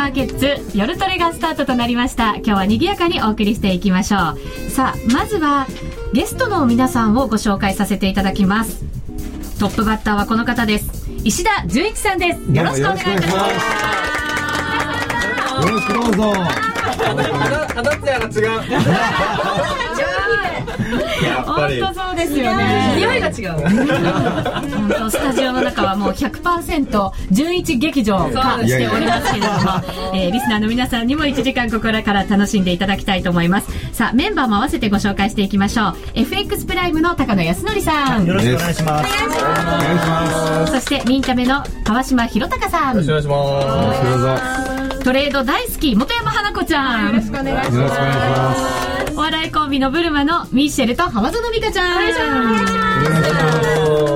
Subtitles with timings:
[0.00, 2.36] マーケッツ夜トレがスタートとなりました。
[2.36, 4.16] 今日は賑やかにお送りしていきましょ
[4.66, 4.70] う。
[4.70, 5.66] さあまずは
[6.14, 8.82] ゲストの皆さんをご紹介させていただきます。
[9.58, 11.06] トップバッターはこの方です。
[11.22, 12.40] 石田純一さんです。
[12.50, 13.50] よろしくお願いいたしま
[15.60, 15.66] す。
[15.66, 16.32] よろしくどうぞ。
[17.74, 18.60] 肌ツヤが違う。
[21.24, 21.80] やっぱり。
[21.80, 22.94] 本当そうですよね。
[22.96, 23.52] 匂いが違う。
[23.60, 29.58] 本当スタジオの中はもう100%純一劇場化しておりますけれども、
[30.14, 33.70] えーリスナーの皆さんにも1時間ここから楽しんでいただきたいと思います。
[33.92, 35.96] さあメンバーも合わせてご紹介していきましょう。
[36.14, 38.26] FX プライムの高野康則さん。
[38.26, 39.24] よろしくお願いします。
[39.24, 40.72] お願いします。
[40.72, 42.96] そしてミンタメの川島博隆さん。
[42.96, 45.04] よろしくお願いします。
[45.04, 47.06] トレード大好き本山花子ちゃん。
[47.06, 52.72] よろしくお願いしますお笑いコンビのブルマのミッシェルと浜園美香ちゃんお願いします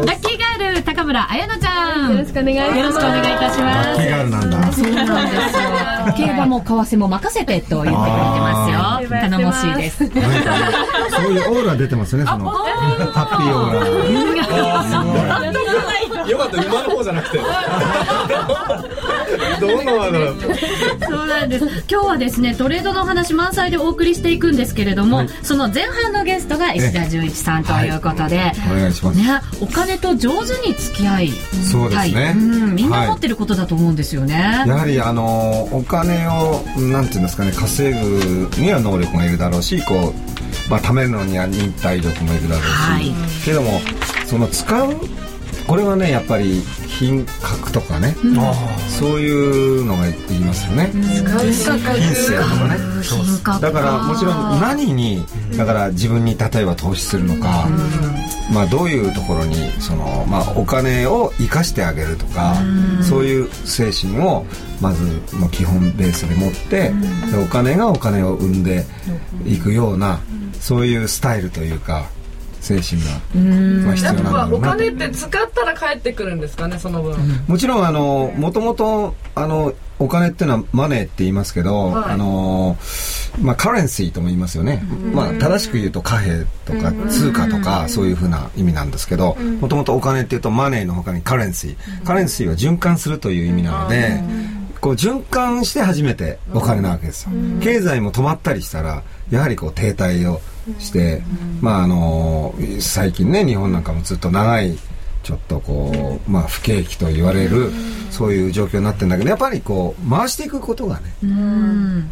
[0.07, 2.13] ラッキーガール高村彩乃ちゃん。
[2.13, 2.79] よろしくお願いします。
[2.79, 6.27] よろしくお願いいたします気があるなんだそうなんですよ。
[6.27, 7.99] 競馬も為替も任せてと言ってくれて
[8.41, 9.09] ますよ。
[9.11, 10.07] 頼もしいです。
[10.07, 15.41] そういうオーラ出てますねそのハッピーオーラ
[16.31, 17.39] よかった、馬の方じゃなくて。
[19.61, 20.37] どの馬だろう。
[21.01, 21.67] そうなんです。
[21.91, 31.33] 今日はですね、トレードのお話満載でお送りしていくんですけれども、その前半のゲストが石田純一さんということで、お願いしますね、お金と上手に付き合い
[31.71, 34.65] そうですねはいうん、みんなはい持ってることだと思うんですよね。
[34.67, 43.13] やはりあのお金をなんていうんですかね稼ぐには能力がいるだろうしこう、まあ、貯めるのには忍耐力もいるだろうし、はい
[43.45, 43.81] けども
[44.27, 44.97] その使う
[45.67, 48.15] これはねやっぱり品格とかね、
[48.89, 52.69] そういうのが言いますよね、品性とか。
[52.69, 52.95] ね
[53.61, 55.25] だからもちろん何に
[55.57, 57.69] だから自分に例えば投資するのか、
[58.53, 62.55] まあ、どういうところにその、まあ、お金を生かしてあげるとか、
[63.03, 64.47] そういう精神を
[64.81, 65.05] まず
[65.37, 66.93] もう基本ベースで持って、
[67.31, 68.85] でお金がお金を生んで
[69.45, 70.21] いくような、
[70.61, 72.09] そういうスタイルというか
[72.65, 73.11] 精神が、
[73.85, 74.79] まあ、必要なんだろうなと。
[74.79, 77.17] 金って使ったら返ってくるんですかね、その分。
[77.47, 82.13] もちろんあのもともとあのお金っていうのはマネーって言いますけど、はい。
[82.13, 82.77] あの
[83.41, 84.83] まあカレンシーとも言いますよね、
[85.13, 92.05] まあ正しく言うと貨幣とか通貨とかそういうふうな意味なんですけどもともとお金っていうとマネーの他にカレンシー。
[92.05, 94.21] カレンシーは循環するという意味なので
[94.81, 97.31] こう循環して初めてお金なわけですよ。
[97.61, 100.41] 経済も止まったりしたらやはりこう停滞を
[100.79, 101.23] して
[101.61, 104.79] まああの最近ね日本なんかもずっと長い
[105.25, 107.73] ちょっとこう、まあ、不景気と言われる、
[108.11, 111.15] そういう状況になってるんだけど、やっぱりこう、回していくことがね、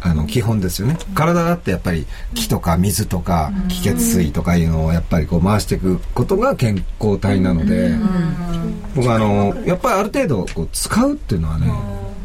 [0.01, 0.97] あの、基本ですよね。
[1.13, 7.91] 体だってやっぱり木とか水とか気血水とかいうのをやっぱりこう回していくことが健康体なので、
[8.95, 11.71] 僕はあの、やっぱりある程度こう使うっていうのはね、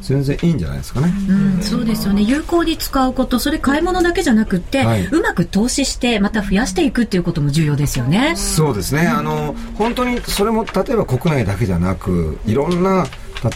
[0.09, 1.13] 全然いいんじゃないですかね。
[1.29, 2.23] うん、そうですよね。
[2.23, 5.07] 有効に使うことそれ買い物だけじゃなくって、はい。
[5.07, 8.35] うまく投資してまた増やしていくっていうことも重要ですよね。
[8.37, 13.07] そうですね、あの本当にそれも例えば国内だけじゃなくいろんな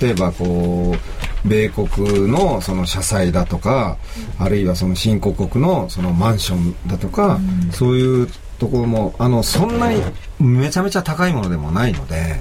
[0.00, 3.96] 例えばこう米国のその社債だとか
[4.38, 7.40] あるいはその新興国のそのマンションだとか、
[7.72, 8.28] そういう
[8.62, 10.00] ところもあのそんなに
[10.38, 12.40] めちゃめちゃ高いものでもないので、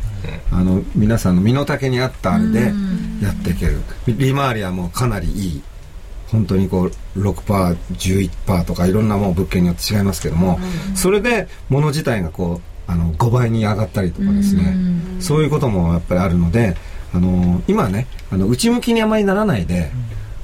[0.52, 2.60] あの皆さんの身の丈に合ったあれで
[3.24, 5.62] やっていける、利回りはもうかなりいい。
[6.28, 10.60] 本当にこう 6%11% とかいろんなもう物件によって違いますけども、
[10.96, 14.76] それで物自体がこうあの5倍に上がったりとかですね、
[15.20, 16.76] そういうこともやっぱりあるので
[17.16, 19.92] あの今ねあの内向きにあまりならないで、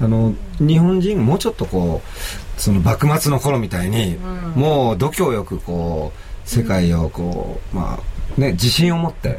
[0.00, 4.16] あの日本人もうちょっとこうその幕末の頃みたいに、
[4.54, 8.00] もう度胸よくこう世界をこうま
[8.36, 9.38] あね自信を持ってやっ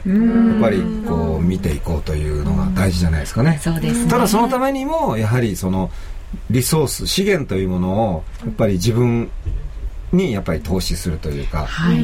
[0.61, 3.59] ぱりこう見ていこうというのが大事じゃないですかね。
[4.05, 4.09] ね。
[4.09, 5.91] ただそのためにもやはりその
[6.49, 9.29] リソース資源というものをやっぱり自分
[10.11, 11.97] にやっぱり投資するというか、はい、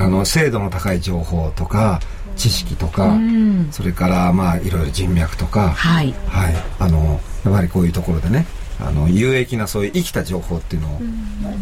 [0.00, 2.00] あの精度の高い情報とか
[2.36, 3.68] 知識とか、ん。
[3.70, 6.14] それからまあいろいろ人脈とか、はい。
[6.26, 8.46] はい、あのやっぱりこういうところでね
[8.80, 11.00] あの有益なそういう生きた情報っていうのを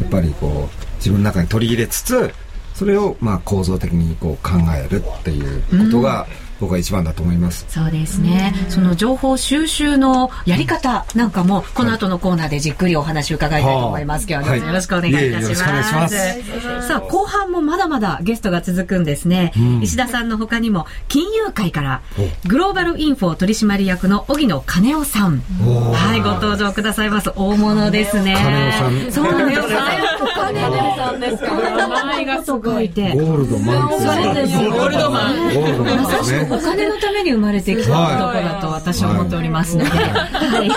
[0.01, 2.33] やっぱりこう自分の中に取り入れつつ
[2.75, 6.27] それをまあ構造的にこう考えるっていうことが
[6.61, 7.67] 僕は一番だと思います。
[7.69, 16.43] そうですね、その情報収集のやり方なんかもこの後のコーナーでじっくりお話を伺いたいと思います、今日はよろしくお願いいたします,、はい
[16.83, 19.53] さあ後半もまだまだゲストが続くんですね、
[19.83, 22.03] 石田さんの他にも金融界から
[22.47, 25.41] グローバルインフォ取締役の荻野金夫さん。
[25.41, 27.33] はいご登場くださいます。
[27.35, 28.35] 大物ですね。
[28.37, 29.13] 金夫さん。
[29.13, 29.63] そうなんです。
[29.63, 31.55] 金夫ささんですか。
[31.55, 32.89] 名前がすごい。
[32.91, 33.13] て。
[33.15, 33.89] ゴールドマン。
[33.89, 35.35] ゴールドマン。
[35.55, 40.69] ゴールドマンお金のために生まれてきた男だと私は思っておりますので、はい。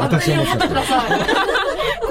[0.00, 1.55] 私は思ってた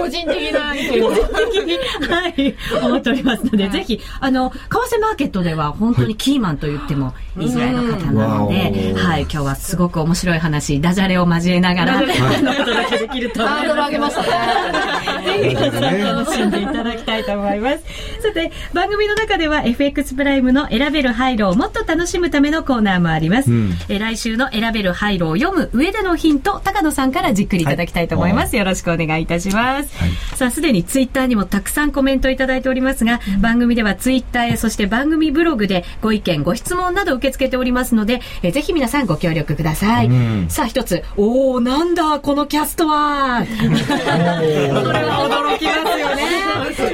[0.06, 4.57] 個人的な意見を的に、はい、思っておりますので、ぜひ、あの、為
[4.96, 13.66] 替マーケットでは本当にキーマンと言ってもいいぐらいの方なので、うんはい、今日はすごく面白い話、ダジャレを交えながら、あの、お届けできると思います。
[13.66, 17.84] ハードル上げましたねぜひ皆さん楽しんでいただきたいと思います。
[18.22, 23.52] さて、番組の中では FX プライムの選べる廃炉をもっと楽しむためのコーナーもあります。
[23.52, 28.56] んえ来週の選べる廃炉を読む上でのヒント、高野さんからじっくりいただきたいと思います。
[28.56, 29.94] よろしくお願いいたします。
[30.36, 40.07] さあ、すでにツイッターにもたくさんコメントいただいておりますが、番組ではツイッターへ、そして番組ブログでご意見、ご質問など受け付けておりますので、えぜひ皆さんご協力ください。
[40.07, 40.50] ん。
[40.50, 43.45] さあ、一つ、おー、なんだ、このキャストは。
[43.45, 46.24] これは驚きますよね。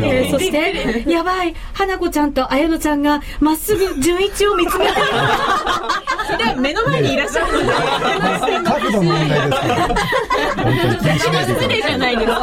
[0.03, 4.91] えーそして、やばい、花子ちゃんと綾乃ちゃんがまっすぐ純一を見つめて。
[4.91, 6.55] いる。
[6.55, 9.87] で、目の前にいらっしゃるので、角度の問題ですから。
[10.63, 11.81] 本当に気にしないでください。
[11.81, 12.41] じゃないですか。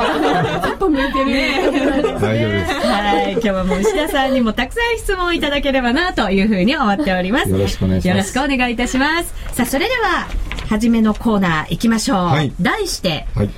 [0.62, 1.60] ちょっと向いてるね。
[2.20, 7.50] 大丈夫ですはい、今日はもう石田さんにもたくさん質問いただければなというふうに思っております。
[7.50, 9.34] よろしくお願いしますよろしくお願いいたします。
[9.52, 10.26] さあ、それでは、
[10.68, 12.18] 初めのコーナー行きましょう。
[12.18, 13.50] はい題して、はい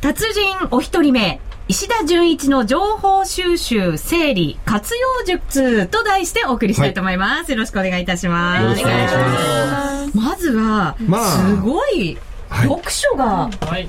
[0.00, 7.50] 達人お一人目、石田純一の情報収集、整理、活用術と題してお送りしたいと思います。
[7.50, 8.62] よろしくお願いいたします。
[8.62, 12.16] よろしくお願いしますまずは、まあすごい、
[12.48, 13.88] はい読書が、はい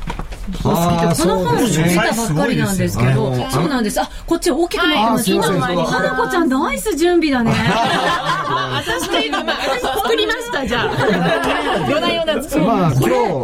[0.63, 4.01] あーこの本出たばっかりなんですけど、すごいですよそうなんです。
[4.01, 5.31] あ、こっち大きくなってます。
[5.31, 7.51] 今花子ちゃんナイス準備だね。
[7.51, 11.87] 私と今、私作りました、じゃあ。
[11.89, 13.01] 夜な夜なそうまあ今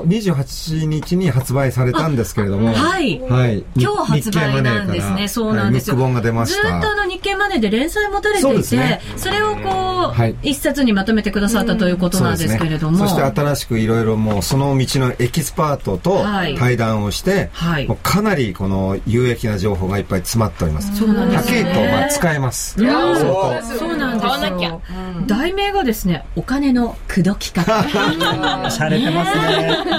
[0.07, 2.73] 日28日に発売されたんですけれども。
[2.73, 3.19] はい。
[3.21, 3.63] はい。
[3.75, 5.27] 今日発売なんですね。
[5.27, 5.95] そうなんですよ。
[5.95, 9.01] ムック本が出ましずーっとあたの日経マネーで連載持たれていて、そね。
[9.17, 10.35] それをこう、はい。
[10.43, 12.97] 一冊にまとめてくださったということなんですけれども。
[12.97, 16.55] そして新しくいろいろもうその道のエキスパートとはい。
[16.55, 20.95] 対談をして、はいもうかなりこの有益な情報がいっぱい詰まっております。
[20.95, 22.81] そうなんですはっきりとねまあ使えます。
[22.81, 24.81] うんそうそうなんですよ。
[25.27, 27.71] 題名がですね、お金の口説き方。
[28.69, 29.37] 洒落てます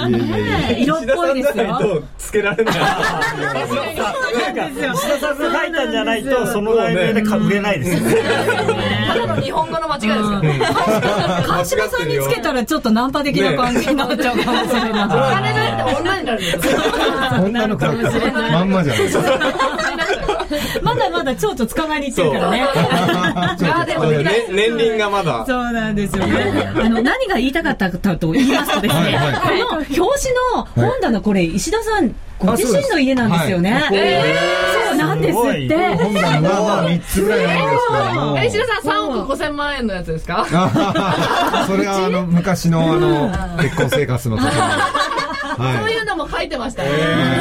[0.09, 0.77] ね。
[0.79, 1.77] 色っぽいですよ。
[1.79, 2.95] とつけられないなん
[4.55, 8.15] か、石田さんが書いたんじゃないと、その題名でか売れないですよね。
[9.07, 10.59] ただの日本語の間違いですよね
[11.45, 16.37] 川島さんにつけたらちょっとナンパ的な感じになっちゃうかもしれない。
[16.37, 16.79] ですよ
[17.43, 19.23] 女の子だったらまんまじゃないですか。
[20.81, 22.65] まだまだ蝶々捕まえに行ってるからね。
[22.65, 26.71] あでも年輪がまだそうなんですよね。
[26.75, 30.05] あの、何が言いたかったかと言いますとですね、はいはいこの表紙
[30.55, 33.73] の本棚、これ、石田さん、ご自身の家なんですよね。
[33.73, 35.75] あそうなんですって。
[35.95, 40.45] 本棚がまあ3つぐらいなんですけれど石田さん3億5000万円のやつですか？
[41.67, 43.29] それはあの昔のあの
[43.61, 44.51] 結婚生活の時に。
[45.57, 46.83] そうはいいうのも書いてました。
[46.83, 46.89] ね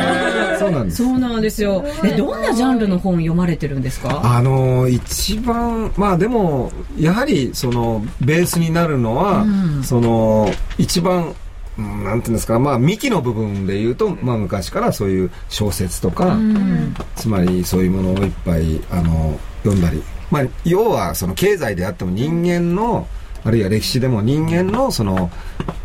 [0.59, 0.97] そうなんです。
[1.05, 1.85] そうなんですよ。
[2.05, 4.21] え、どんなジャンルの本読まれてるんですか？
[4.25, 9.83] あの一番まあでもやはりそのベースになるのは、ん。
[9.85, 11.35] その一番
[11.79, 16.95] うんなんていうんですかまあ幹の部分で言うと、まあ、昔からそういう小説とか、うん。
[17.17, 23.07] つまりそういうものをいっぱいあの読んだり、まあ、要はその経済であっても人間の
[23.45, 25.31] あるいは歴史でも人間のその、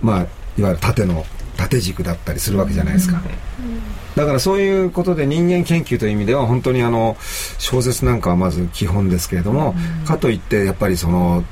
[0.02, 0.26] まあ、
[0.58, 1.26] いわゆる縦の
[1.62, 3.22] 縦軸だったりするわけじゃないですか。
[4.16, 7.16] だからそういうことで人間研究という意味では本当にあの
[7.60, 9.76] 小説なんかはまず基本ですけれども、
[10.06, 11.44] かといってやっぱりその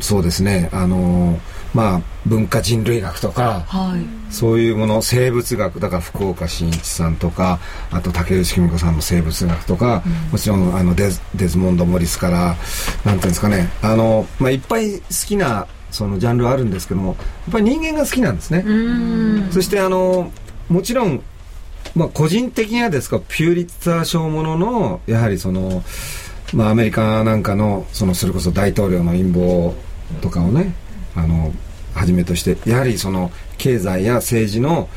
[0.00, 1.40] そうですねあの
[1.74, 4.18] まあ文化人類学とかはい。
[4.32, 7.58] そういうもの生物学だから福岡伸一さんとか
[7.90, 17.16] あと竹内久美子さんの生物学とか、もちろんあのデズデズモンド・モリスからなんていうんですかねあの、まあ、いっぱい好きなそのジャンルはあるんですけどもやっ
[17.52, 18.64] ぱり人間が好きなんですね。
[18.66, 19.48] うん。
[19.50, 20.32] そしてあの
[20.68, 21.22] もちろん、
[21.94, 25.82] まあ、個人的にはですかピューリッツァー賞もののやはりその、
[26.52, 29.74] まあ、アメリカなんかのそのそれこそ大統領の陰謀
[30.20, 30.74] とかをね
[31.14, 31.52] あの
[31.94, 34.88] はじめとしてやはりその経済や政治の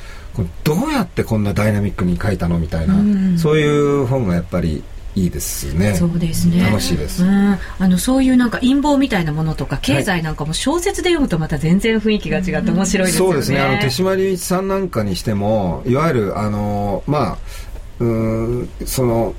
[0.63, 4.83] どうやってこんなダイナミックに書いたのみたいな、うんそういう本がやっぱり
[5.15, 5.94] いいですね。
[5.96, 6.63] そうですね。
[6.63, 7.58] 楽しいですうん。
[7.80, 13.32] あの、そういうなんか陰謀みたいなものとか、経済なんかも小説で読むとまた全然雰囲気が違って面白いですよね。
[13.32, 13.60] そうですね。
[13.60, 17.38] あの手島隆一さんなんかにしても、いわゆるあのまあ
[18.00, 19.36] うーんその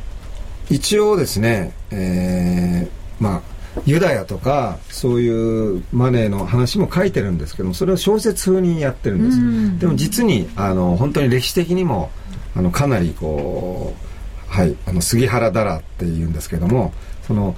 [0.68, 3.52] 一応ですね、えーまあ
[3.86, 9.80] ユダヤとかそういうマネーの話も書いてるんですけども、それを小説風にやってるんです。
[9.80, 12.10] でも実にあの本当に歴史的にも
[12.54, 14.11] あのかなりこう
[14.52, 16.92] はい、あの杉原だらっていうんですけども
[17.26, 17.56] その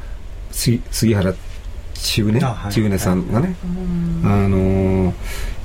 [0.52, 1.34] 杉杉原
[1.94, 2.72] 千畝あはい。
[2.72, 3.56] 千畝さんがね、
[4.22, 5.12] あのー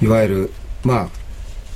[0.02, 0.52] いわゆる
[0.84, 1.10] まあ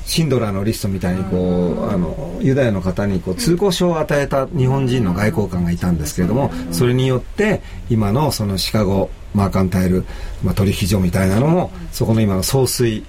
[0.05, 10.03] シンドラーのリストみたいにこうあのユダヤの方にこう通行証を与えた日本人の外交官がいたんですけれどもそれによって今のそのシカゴマーカンタイル、
[10.43, 13.05] まあ、取引所みたいなのもそこの今の総帥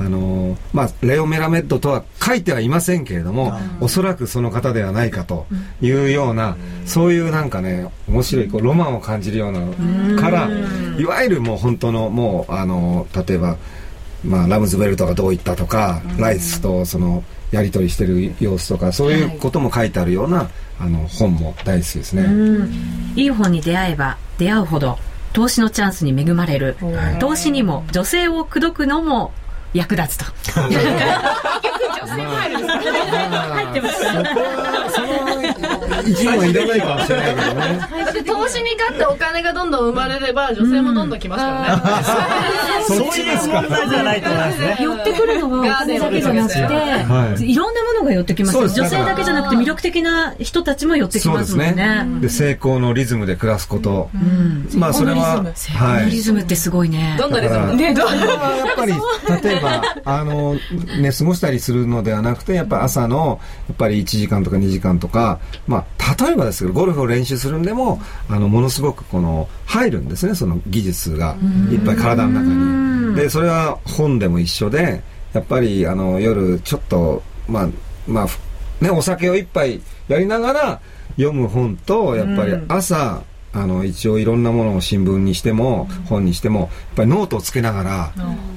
[0.00, 5.46] あのーまあ、レオ・メラメッドとは書いてはいませんけれども、おそらくその方ではないかと
[5.80, 10.48] いうような、そういうなんかね、面白いこうロマンを感じるようなのから、
[10.98, 13.56] いわゆるもう本当の、もう、あのー例えば、
[14.24, 22.24] まあ、ラムズベルトがどう言ったとか、ライスとその、やり取りしてる様子とか、そういうことも書いてあるような、あの、本も大好きですね。
[23.16, 24.98] いい本に出会えば出会うほど
[25.32, 26.76] 投資のチャンスに恵まれる、
[27.20, 29.32] 投資にも女性を口説くのも
[29.74, 30.24] 役立つと。
[32.18, 34.12] 入ってました。
[34.12, 35.02] そこは、そ
[36.08, 38.12] の、一問はいらないかもしれないけどね。
[38.12, 41.82] で投資に勝ってお金がどんどん生まれれば女性もどんどん来ますからね、
[42.86, 44.78] そういう問題じゃないと思いますね。
[44.80, 52.20] 寄ってくるのはお金だけじゃなくて、はいい、ろんなものが寄ってきます女性だけじゃなくて魅力的な人たちも寄ってきますもんねね。
[52.20, 54.10] で、成功のリズムで暮らすこと。
[54.74, 56.10] まあ、それは、はい。
[56.10, 57.76] リズムってすごいねどんなリズム？
[57.76, 58.08] ねどう？
[58.08, 58.92] それはやっぱり、
[59.42, 60.54] 例えば、あの、
[61.00, 65.84] ね、過ごしたりするのではなくて、やっぱ朝の、やっぱり1時間とか2時間とか、まあ、
[66.20, 71.36] 例えばですけど、ゴルフを練習するんでも、あの、ものすごくこの、入るんですね、その技術が、
[71.70, 73.16] いっぱい体の中に。
[73.16, 75.02] で、それは本でも一緒で、
[75.32, 77.68] やっぱり、あの、夜、ちょっと、まあ、
[78.06, 78.38] まあ、ふ
[78.80, 80.80] ね、お酒を一杯やりながら
[81.16, 88.12] 読む本と、やっぱり朝、あの、一応いろんなものを新聞にしても、本にしても、やっぱりノートをつけながら、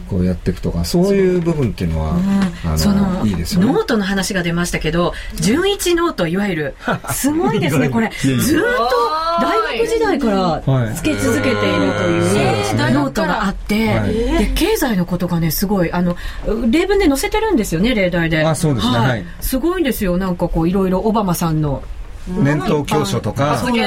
[0.09, 2.15] こうやっていくとか、そういう部分っていうのは、
[2.65, 3.67] あそのの、いいですよね。
[3.67, 6.75] ノートの話が出ましたけど純一ノートいわゆる
[7.11, 8.11] すごいですね これ。
[8.19, 11.67] ずーっと大学時代からつけ続けていると
[12.09, 14.13] いうノートがあって、はい。
[14.13, 16.15] で経済のことがねすごいあの
[16.69, 18.43] 例文で載せてるんですよね例題で。
[18.43, 18.97] あそうですね。
[18.97, 19.25] はい。
[19.39, 20.17] すごいんですよ。
[20.17, 21.83] なんかこういろいろオバマさんの
[22.27, 23.81] 年頭教書とか、うん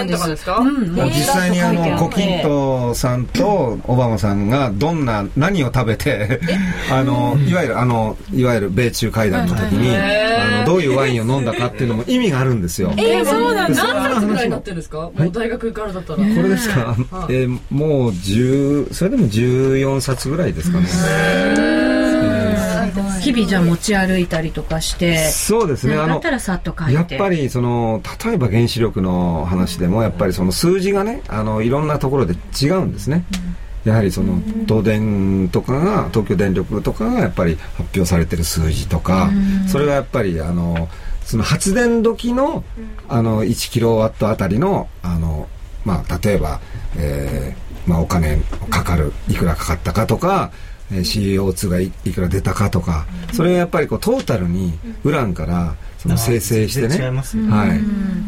[1.07, 6.41] 実際にあの、コキンねトさんとオバマさんがどんな、何を食べて、
[6.91, 12.93] あの、いわゆるあの、いわゆる米中会談の時に、あの、どういうワインを飲んだかっていうのも意味があるんですよ。
[12.97, 16.97] えー、そうなんでそんな何歳ぐらいになってるんですか、もう大学からだったら、これですか、
[17.29, 22.14] えーもう10、それでも14冊ぐらいですかね。
[23.21, 26.21] 日々じゃあ持ち歩いたりとかしてそうですね、あの
[26.91, 33.25] やっぱりその例えば原子力の話でもやっぱりその数字がねあのいろんなところで違うんですね、
[33.85, 39.31] やはりその東電とかが東京電力とかがやっぱり発表されてる数字とか、
[39.69, 40.89] それがやっぱりあの
[41.25, 42.65] その発電時の
[43.09, 45.49] あの1キロワットあたりのあの
[45.85, 46.61] まあ例えば、
[46.97, 48.39] えーまあ、お金
[48.71, 54.73] かかるいくらかかったかとかえー CO2 がいいくら出たかとか、それがやっぱりこうトータルに
[55.03, 57.81] ウランからその生成してね、はい、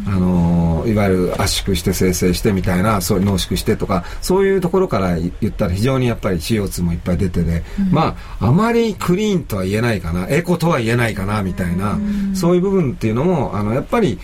[0.07, 11.99] あのーいわゆる圧縮して生成してみたいな、そう濃縮してとか、そういうところから言ったら非常にやっぱり CO2 もいっぱい出てて、まあ、あまりクリーンとは言えないかな、エコとは言えないかな、みたいな、
[12.35, 14.19] そういう部分っていうのも、あの、やっぱり、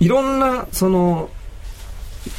[0.00, 1.28] いろんな、その、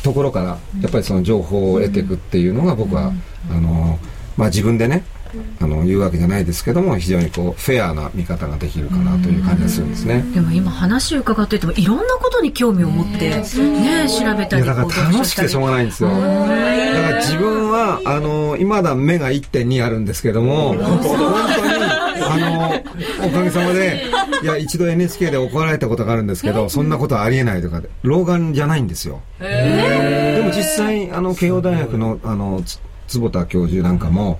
[0.04, 0.46] ところから
[0.82, 3.14] やっぱりその情報を得ていくっていうのが僕は、
[3.50, 3.98] あの
[4.36, 5.06] まあ、自分でね
[5.60, 10.24] あの言うわけじゃないですけども非常にこうフェアな見方ができるかなという感じがするんですね。
[10.34, 13.44] でも今話を伺っていてもいろんなことに興味を持ってね
[14.10, 16.10] 調べたりだから楽しくてしょうがないんですよ。
[16.10, 21.24] だから自分はあの今だ目が1.2あるんですけども本当に
[22.30, 22.38] あ
[23.20, 24.06] のおかげさまで
[24.44, 29.22] いや一度 NHK で怒られたことがあるんですけどそんなことはありえないとかで老眼じゃないんですよ。
[29.40, 34.40] でも実際あの慶応大学のあのつ坪田教授なんかも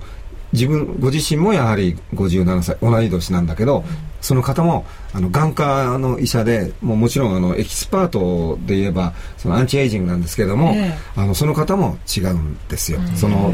[0.52, 3.84] 自分ご自身もやはり57歳同い年なんだけど、
[4.20, 10.74] その方もあの眼科の医者でもうもちろんあのエキスパートで言えばそのアンチエイジングなんですけれども、
[11.16, 13.00] あのその方も違うんですよ。
[13.14, 13.52] その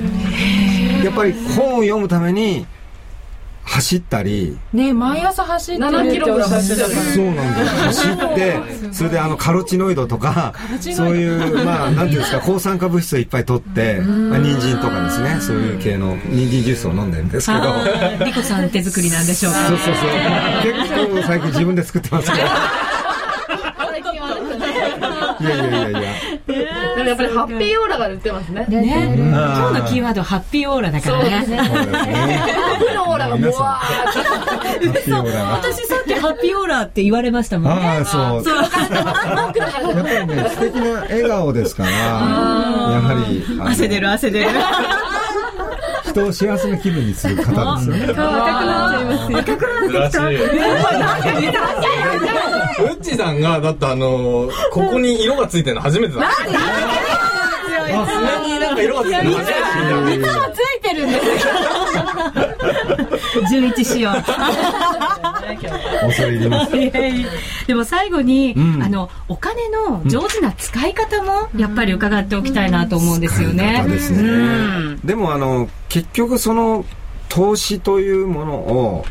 [1.05, 2.67] やっぱり本を読むために
[3.65, 15.41] 走ったりね毎朝走ってる7キロぐらい走ってたそうなんだよ走ってそれであのカロチノイドとかそういうまあなんていうんですか抗酸化物質をいっぱい取ってまあ人参とかですね。
[15.41, 18.25] そういう系の人参ジュースを飲んでるんですけど。
[18.25, 19.69] リコさん手作りなんでしょうか。
[19.69, 20.07] そうそうそう。
[20.63, 22.45] 結構最近自分で作ってますけど。
[25.41, 25.84] いやいやいや。
[25.84, 25.84] い
[27.15, 28.67] やっぱりハッピーオーラが出てますね。
[28.69, 31.25] ね、今日のキーワードハッピーオーラだからね。
[31.25, 31.59] そうですね
[32.79, 34.19] 負のオーラがもわーって。
[34.23, 37.83] ハッピーオーラが私さっきハッピーオーラって言われましたもんね。
[37.87, 38.41] ああそうやっ
[40.03, 44.51] ぱりね素敵な笑顔ですからやはり汗出る汗出る。
[46.07, 49.39] 人を幸せな気分にする方ですよね顔赤くなっちゃいますよ。
[49.41, 51.61] 赤くなってきた。
[52.85, 56.29] ウッチさんが、だってあの、ここに色がついてるの初めてだ。
[58.07, 60.29] 爪になんか色がついてるの初めて見た。
[60.29, 61.33] 実はついてるんですよ。
[63.51, 64.13] 純一仕様。
[64.13, 64.33] 恐
[66.23, 66.73] れ入ります
[67.67, 73.83] でも最後に、んあのお金の上手な使い方もやっぱり伺っておきたいなと思うんですよね。
[73.85, 74.25] 使い方ですねう
[74.93, 76.85] んでもあの結局その
[77.29, 79.05] 投資というものを、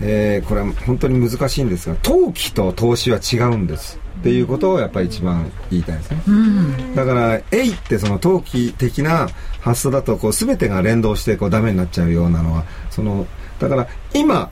[0.00, 9.28] えーこれは本当に難しいんですが投機と投資は違うんですっていうことをやっぱり一番言いたいですね、だから「えい」ってその投機的な
[9.60, 13.26] 発想だとこう全てが連動してこうダメになっちゃうようなのはその
[13.58, 14.50] だから今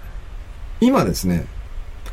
[0.81, 1.47] 今ですね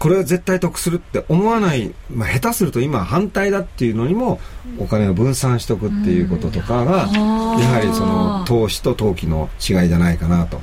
[0.01, 4.39] これは絶対得するって思わない、まあ、下手すると今反対だっていうのにも
[4.79, 10.59] お金を分散しておくっていうこととかが、やはりその投資と投機の違いじゃないかなと。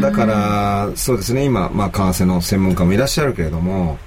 [0.00, 3.98] だからそうですね今、まあ、為替の専門家もいらっしゃるけれども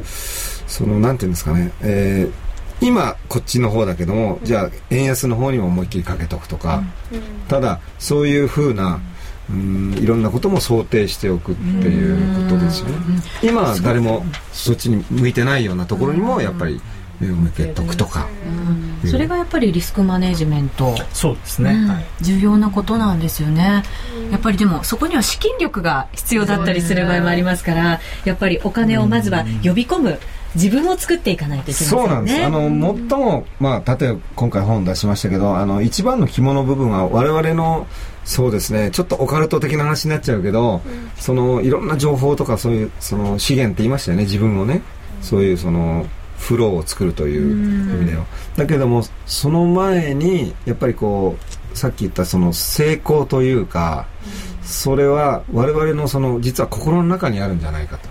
[0.73, 6.83] そのなんていうんですかね、えー今こっちの方だけどもじゃあ円安の方にも思いっきりかけとくとか、
[7.47, 8.99] ただそういうふうな
[9.49, 12.95] うんいろんなことも想定しておくっていうことですよね。
[13.41, 16.81] 今は誰もそっちに向いてないようなところにもやっぱり
[17.21, 18.27] 目を向けとくとか、
[19.09, 21.87] それがやっぱりリスクマネジメント、そうですね、うん。
[21.87, 22.05] はい。
[22.21, 23.83] 重要なことなんですよね。
[24.31, 30.19] やっぱりでもそこには資金力が必要だったりする場合もありますから、やっぱりお金をまずは呼び込む、
[30.55, 32.03] 自分を作っていかないといけませんね。
[32.03, 32.43] そうなんです。
[32.43, 32.61] あの、
[33.09, 37.87] 最も、まあ、例えば今回本出しましたけど、あの、一番の肝の部分は我々の、
[38.25, 40.81] そうですね、ちょっとオカルト的な話になっちゃうけど、
[41.17, 44.81] その、いろんな情報とかそういう、その、資源って言いましたよね、自分をね。
[45.21, 46.05] そういう、その、
[46.37, 48.25] フローを作るという意味では。
[48.57, 51.37] だけども、その前に、やっぱりこ
[51.73, 54.05] う、さっき言ったその成功というか、
[54.63, 58.09] それは我々のその実は心の中にあるんじゃないかと。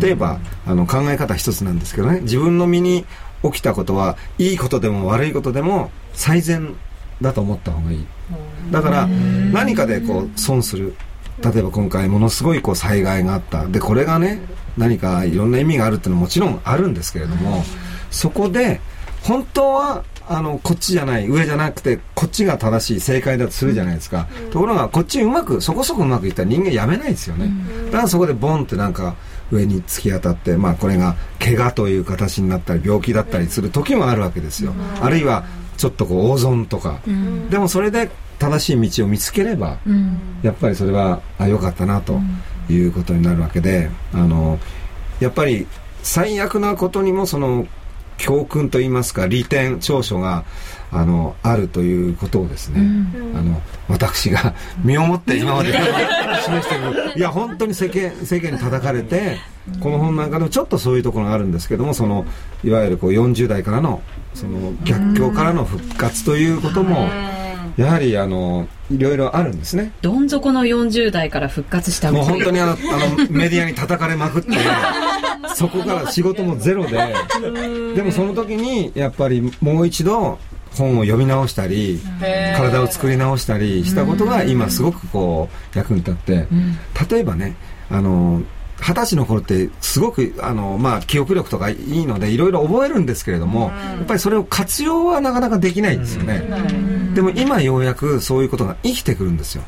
[0.00, 2.20] 例えばあの考え方一つなんですけどね。
[2.20, 3.04] 自分の身に
[3.42, 6.74] 起きたことはいいことでも悪いことでも最善
[7.20, 8.06] だと思った方がいい。
[8.70, 10.94] だから何かでこう損する。
[11.42, 13.66] 例えば今回ものすごいこう災害があった。
[13.66, 14.40] でこれがね
[14.76, 17.64] 何かいろんな意味があるっていうのはもちろんあるんですけれども
[18.10, 18.80] そこで
[19.22, 27.50] 本当はあのこっちじゃない上じゃなくてこっちが正しい正解だとするじゃないですか、ところがこっちうまくそこそこうまくいったら人間やめないですよね、
[27.86, 29.16] だからそこでボンってなんか
[29.50, 35.44] 上に突き当たって、まあ、これが怪我という形になったり病気だったりする時もあるわけですよ、あるいは
[35.76, 37.00] ちょっとこう大損とか、
[37.50, 39.78] でもそれで正しい道を見つければ、
[40.44, 42.20] やっぱりそれはあ良かったなと
[42.68, 44.60] いうことになるわけであの
[45.18, 45.66] やっぱり
[46.04, 47.66] 最悪なことにもその
[48.20, 50.44] 教訓といいますか利点長所が
[50.92, 52.80] あのあるということをですね、
[53.34, 54.54] あの私が
[54.84, 55.88] 身をもって今まで示
[56.62, 57.12] してる。
[57.16, 59.38] いや本当に世間世間に叩かれて
[59.80, 62.26] この本なんかでもちょっとそういうところがあるんですけどもその
[62.62, 64.02] いわゆるこう40代からの
[64.34, 67.08] その逆境からの復活ということも
[67.76, 69.92] やはりあのいろいろあるんですね。
[70.02, 74.50] どん底の40代から復活したもう本当にあのあのメディアに叩かれまくって
[75.54, 77.14] そこから仕事もゼロで
[77.94, 80.38] でもその時にやっぱりもう一度
[80.76, 82.00] 本を読み直したり
[82.56, 86.46] 体を作り直したりしたことが今すごくこう役に立って
[87.10, 87.56] 例えばね
[87.90, 88.42] あの
[88.80, 96.42] 二十歳の頃ってすごくあの、まあ、記憶力とかいいのでいろいろ覚えるんですけれどもやっぱりそれを活用はなかなかできないんですよね。
[97.14, 99.62] でも今ようやくそういうことが生きてくるんですよ。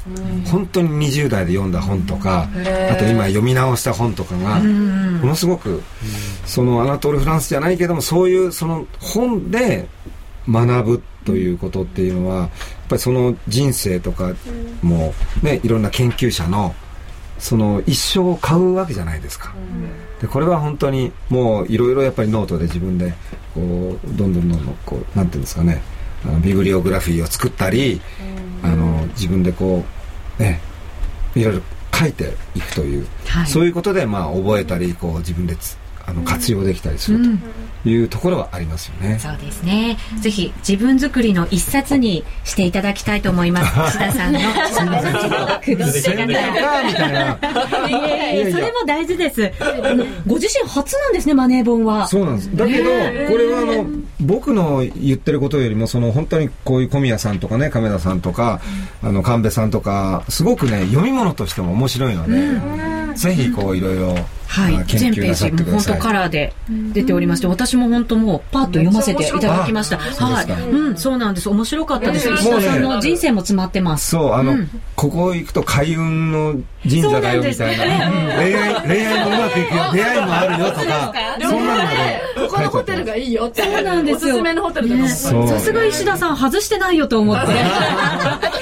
[0.47, 2.49] 本当に20代で読んだ本とか
[2.91, 5.83] あと今読み直した本とかがものすごく
[6.47, 9.89] そのアナトール・フランスじゃないけどもそういうその本で
[10.49, 12.49] 学ぶということっていうのはやっ
[12.89, 14.35] ぱりその人生とか
[14.83, 16.75] もねいろんな研究者の
[17.43, 19.53] その一生を買うわけじゃないですか、
[20.21, 23.13] でこれは本当にもういろいろやっぱりノートで自分で
[23.53, 25.83] こうどんどんどんどんこうなんていうんですかね。
[26.25, 28.01] あのビブリオグラフィーを作ったり、
[28.63, 29.85] あの自分でこ
[30.39, 30.61] うね
[31.35, 33.47] いろいろ書いていくという、はい。
[33.49, 35.77] そういうことでまあ覚えたりこう自分でつ
[36.07, 37.31] あの活用できたりすると
[37.85, 39.19] いうところはありますよね。
[39.19, 39.97] そうですね。
[40.21, 43.93] ぜひ自分作りの一冊にしていただきたいと思います。
[43.99, 44.41] 志田さんの
[48.51, 49.53] それも大事です。
[50.27, 52.07] ご自身初なんですね、マネー本は。
[52.07, 52.57] そうなんです。
[52.57, 52.91] だけど、こ
[53.39, 53.87] れはあの、
[54.21, 58.61] 僕の言ってることよりも、その本当にこういう小宮さんとかね、亀田さんとか、
[59.03, 64.15] あの、神戸さんとか、すごくね、読み物としても面白いので、ぜひこういろいろ、
[64.53, 65.95] はい全ページも本当。
[65.97, 66.53] カラーで
[66.93, 69.97] 出ておりまして、私も本当もうパッと読ませていただきました。
[69.97, 70.47] はい。
[70.47, 71.49] そうん、そうなんです。
[71.49, 72.29] 面白かったです。
[72.29, 74.11] ね石田さんの人生も詰まってます。
[74.11, 74.59] そう、あの、
[74.95, 76.57] ここ行くと開運の
[76.89, 78.11] 神社だよみたいな。
[78.43, 83.63] 恋愛、恋愛もうまくいくよ、出会いもあるよとか、そんなのまでここのホテルがいいよって。
[83.63, 87.53] そうなんですよおすすめのホテルとかさすが石田さん外してないよと思って。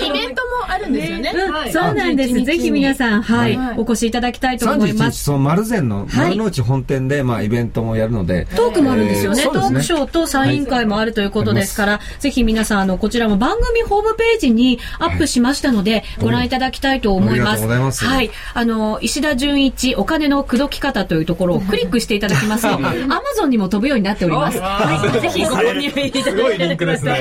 [0.07, 1.33] イベントもあるんですよね。
[1.35, 2.41] うんそうなんです。
[2.43, 5.25] ぜひ皆さん、はい、お越しいただきたいと思い31日、ます。
[5.25, 8.47] その丸善の、丸の内本店で、まあ、イベントもやるので。
[8.57, 9.43] トークもあるんですよね。
[9.43, 17.41] トークショーとサイン会もあるということですから、ぜひ皆さん、あの、こちらも番組ホームページにアップしましたので、ご覧いただきたいと思います。
[17.41, 18.31] ありがとうございますはい。
[18.55, 24.59] あの、石田純一、お金の口説き方というところをクリックしていただきますと、 アマゾンにも飛ぶようになっております。
[24.59, 25.21] はい。
[25.21, 26.23] ぜひご購入いただいて。
[26.23, 27.13] すごいリンクですね。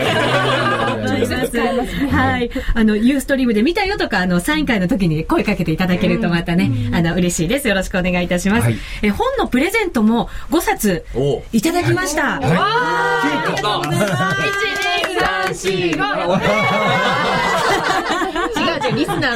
[2.12, 2.50] はい。
[2.74, 7.68] あの、ユーストリームで見たよとか、あの、サイン会の時に声かけていただけるとまたね、あの、嬉しいです。
[7.68, 8.64] よろしくお願いいたします。
[8.64, 12.40] はいえ、本のプレゼントも5冊おいただきました。
[12.42, 12.42] 1、
[15.54, 16.30] 2、3、4、
[17.46, 17.49] 5。
[18.90, 19.36] 違う違う、リスナ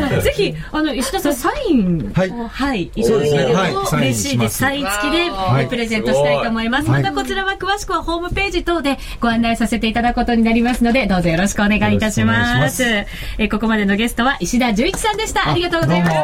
[0.00, 4.28] の方 ぜひ、あの、石田さん、サインはいを、はい、いただけるはいと嬉しいです。
[4.28, 6.90] しますサイン付きではいプレゼントしたいと思います。
[6.90, 12.82] はいまたこちらは詳しくはホームページ等でご案内させていただくことになりますので、どうぞよろしくお願いいたします。
[12.84, 15.48] えーここまでのゲストは石田純一さんでした。
[15.50, 16.22] ありがとうございました。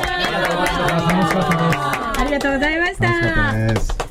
[2.20, 3.74] ありがとうございまし楽しかったた。
[3.74, 4.07] です。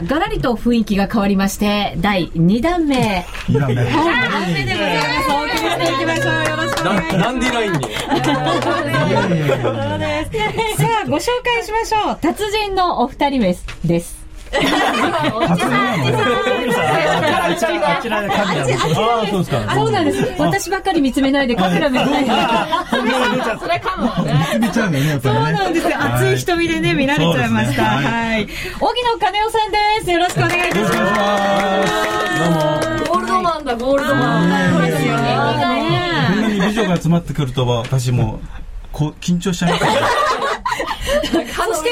[0.00, 3.24] ここからはガラリと雰囲気が変わりまして、第2弾目。
[3.48, 5.30] 二段目はい、2弾目でございます。
[5.30, 6.44] お送りしていきましょう。
[6.44, 7.18] よろしくお願いします。
[7.18, 7.78] ダンディラインに？
[7.88, 7.88] そ
[9.94, 10.24] うで
[10.76, 10.82] す。
[10.82, 12.18] さあ、ご紹介しましょう。
[12.20, 14.17] 達人のお二人目です。
[19.74, 20.34] そうなんです。
[20.38, 22.30] 私ばっかり見つめないでカメラ目ないで。
[23.60, 24.58] それかもね。
[24.60, 25.88] 見ちゃうんだよねやっぱそうなんです。
[25.88, 25.96] よ。
[26.00, 27.82] 熱い瞳でね、見られちゃいました。
[28.00, 28.48] ねはい。
[28.80, 30.10] 荻野金夫さんです。
[30.10, 30.98] よろしくお願いいたします。
[32.38, 32.44] ど
[33.04, 34.72] うゴールドマンだ、ゴールドマン。
[34.72, 35.06] そうです。
[35.06, 35.36] よね。
[35.36, 38.40] こんなに美女が集まってくるとは私も
[38.92, 39.84] こう緊張しちゃいます。
[41.28, 41.34] そ
[41.74, 41.90] して、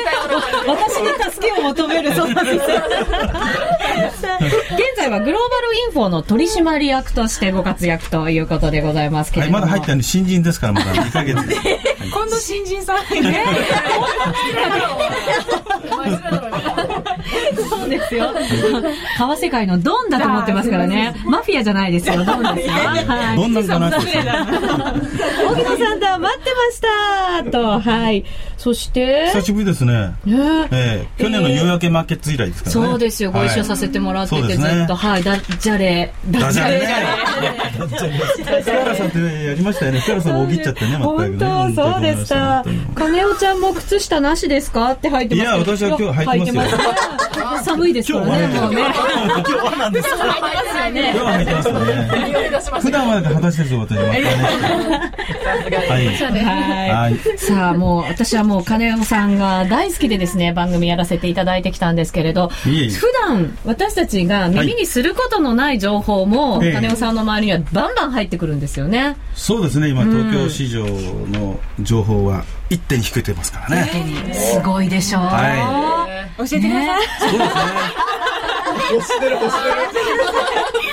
[0.67, 2.15] 私に助けを求める。
[2.15, 2.57] そうなんです。
[2.57, 2.67] 現
[4.97, 9.61] 在はグローバルインフォの取締役としてご活躍ということでございますけれども。
[9.61, 11.61] まだ入ったのに新人ですからまだ2ヶ月です
[12.13, 13.45] 今度新人さんね。
[17.69, 18.33] そうですよ。
[19.17, 21.15] 川世界のドンだと思ってますからね。
[21.25, 22.75] マフィアじゃないですよ、ドンですよ。
[22.75, 23.37] はい。
[23.37, 23.79] どんなんか。
[23.79, 26.81] な野さんとは待ってまし
[27.45, 27.51] た。
[27.51, 28.25] と、はい。
[28.57, 30.15] そして、久しぶりですね。
[30.25, 30.69] ね。
[30.73, 31.23] ええ。
[31.23, 32.89] 去年の夕焼けマーケット以来ですからね。
[32.89, 36.87] そうですよ、ご一緒させてもらってて、ずっと、はい、ダジャレ、ダジャレね
[37.77, 37.87] 福
[38.71, 40.01] 原さんってやりましたよね。
[40.01, 42.81] 福原さんもおぎっちゃってね全く本ね当、そうでした本当に。
[42.97, 44.91] 金尾ちゃんも靴下なしですか？
[44.93, 46.79] って入ってますいや私は今日履いてますよ。
[47.45, 48.81] ます寒いですからね、もうね。
[48.81, 50.17] 今日はなんですか？
[50.17, 51.13] 入ってますよね。
[51.15, 52.81] 今日は履いてますね。
[52.81, 53.75] 普段は裸足です。
[53.75, 54.03] よ私は
[56.47, 57.39] はい。
[57.39, 62.71] さあ、もう、私はももう金尾さんが大好きでですね番組やらせていただいてきたんですけれど普
[63.27, 66.73] 段私たちが耳にすることのない情報も、ええ。
[66.73, 69.17] 金尾さんの周りにはバンバン入ってくるんですよね。
[69.35, 75.23] そうですね今東京市場の情報は一手に引けてますからね、すごいでしょう。
[75.23, 76.07] は
[76.39, 77.03] 教えてください。
[77.19, 79.27] そうですね。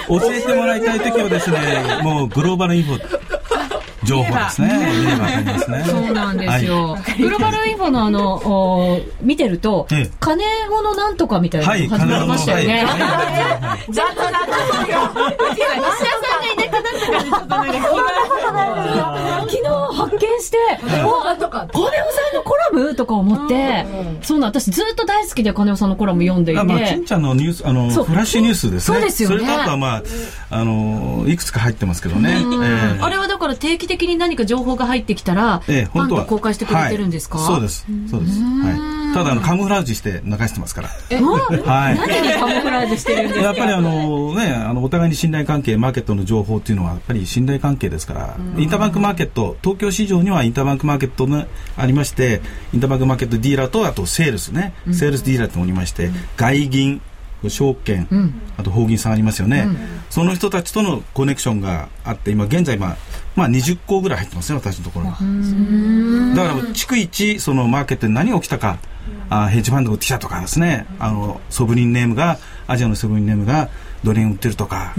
[0.07, 1.57] 教えてもらいたい時はですね
[2.03, 3.42] もうグローバルインフォ
[4.05, 4.67] 情報ですね
[4.99, 6.97] 見ればわかりますねそうなんですよ。
[7.19, 12.83] グローバルインフォのあの、お見てると、ええ金子のなんとかみたいなはいの始まりましたよね。
[12.85, 15.33] はいはいざっとざっと。
[15.53, 17.73] 石田さんがいなくなったからちょっとなんか
[19.41, 19.63] 昨日
[19.95, 20.57] 発見して、
[21.03, 23.85] お金尾さんのコラムとか思って、
[24.21, 27.05] そうなん、私ずっと大好きで金尾さんのコラム読んでいあまあ、て金。
[27.05, 28.97] ちゃんのニュース、あの、フラッシュニュースですね。
[28.97, 30.03] そうですよねそれとあとはまあ、
[30.49, 32.31] あの、いくつか入ってますけどね。
[32.31, 36.25] ええあれはだから定期的に何か情報が入ってきたら、ええ、本当は。
[36.25, 37.85] 公開してくれてるんですか、はいそうです。
[38.09, 38.39] そうです。
[38.41, 39.13] はい。
[39.13, 40.89] ただ、あの、カムフラージュして流してますから。
[41.11, 41.25] うん
[41.61, 41.95] はい。
[41.95, 43.45] 何にカモフラージュしてるんですか？
[43.45, 51.45] やっぱりあのね、あの、お互いに信頼関係、マーケットの情報っていうのは、やっぱり信頼関係ですから、インターバンクマーケット、東京市場にはインターバンクマーケットが
[51.77, 52.41] ありまして、
[52.73, 57.01] インターバンクマーケットディーラーと、あとセールスね、セールスディーラーっておりまして、外銀、
[57.47, 58.07] 証券、
[58.57, 59.67] あと法銀さんありますよね、
[60.09, 62.97] その人たちとのコネクションがあって、今現在、まあ、
[63.35, 65.17] まあ20個ぐらい入ってますね、私のところは。
[66.35, 66.43] だ。
[66.43, 68.77] から、逐一、そのマーケットで何が起きたか、
[69.29, 73.69] あヘッジファンドが売ってきたとかですね、あの、ソブリンネームが、アジアのソブリンネームが
[74.03, 74.93] ドル円売ってるとか、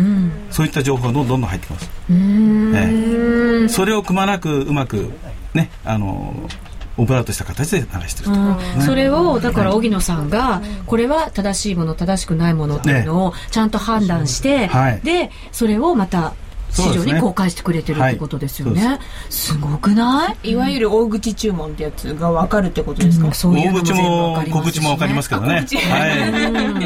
[0.50, 1.90] そういった情報がどんどん入ってきます。
[2.10, 3.68] ええ。
[3.68, 5.12] それをくまなく、うまく、
[5.54, 6.48] ね、あの、
[6.96, 8.32] オブラートした形で流してると。
[8.32, 15.00] うんそれをだから荻野さんがこれは正しいもの正しくないものっていうのをちゃんと判断して、はい。
[15.02, 16.34] でそれをまた
[16.74, 18.98] 市場に公開してくれてるってことですよね。
[19.30, 20.50] すごくない？
[20.50, 25.48] いわゆる大口注文ってやつが分かるってことですか、そういうの大口も全部わもかりますし小口もわかりますけどね。
[25.48, 25.62] はい。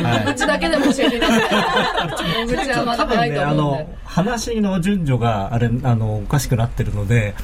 [0.05, 1.21] はい口だけでも教えてい。
[2.57, 3.99] 口はまだないと思うんでの。
[4.19, 7.35] 話の順序があれあのおかしくなってるので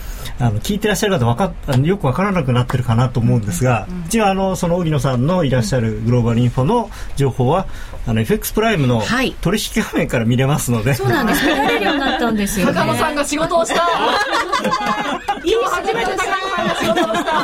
[0.40, 7.66] あの聞いてらっしゃる方わかよくわからなくなってるかなと思うんですが、一応あのその荻野さんのいらっしゃるグローバルインフォの情報は
[8.06, 9.32] あの FX プライムのはい。
[9.40, 11.44] 取引画面から見れますので、そうなんです。
[11.46, 12.72] 見られるようになったんですよね。
[12.74, 13.82] 高野さんが仕事をした。
[15.44, 17.34] 今日初めて高野さんが仕事をした。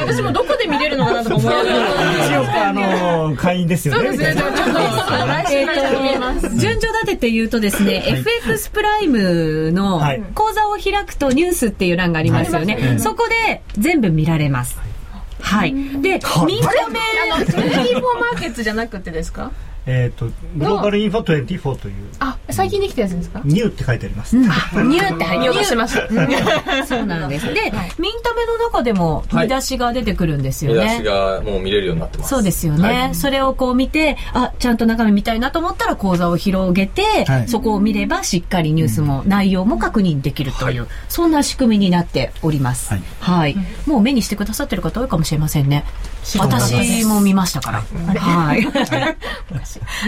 [0.00, 1.78] 私もどこで見れるのかなと思いながら。
[2.26, 4.08] 一応あの会員ですよね。
[4.08, 6.48] そうですね、ちょっと来週から見えます。
[6.58, 10.22] 順序立てて言うとですね、FX プライムのはい。
[10.34, 12.74] 講座を開くとニュースっていう欄がありますよね。
[12.74, 13.00] はい。
[13.00, 14.78] そこで全部見られます。
[15.40, 15.72] はい。
[15.72, 17.00] で、民間名
[17.32, 19.50] あの、24マーケットじゃなくてですか？
[19.86, 21.94] えっとグローバルインフォ24という。
[22.18, 23.42] あ、最近できたやつですか？
[23.44, 26.08] ニューって書いてあります、 ニューって入って見落としました。
[26.86, 27.46] そうなんです。
[27.46, 30.86] で、ミンタメの中でも見出しが出てくるんですよ見ね。
[30.86, 32.30] 出しがもう見れるようになってます。
[32.30, 33.14] そうですよね、はい。
[33.14, 37.48] それをこう見てあちゃんと中身見たいなと思ったら講座を広げて、はい。
[37.48, 42.88] そこを見ればしっかりニュースも内容も確認できるという、そんな仕組みになっております。
[42.90, 43.02] はい。
[43.20, 45.84] はい、もう目にしてくださってる方多いかもしれませんね
[46.38, 47.82] 私も見ましたから
[48.18, 48.62] はい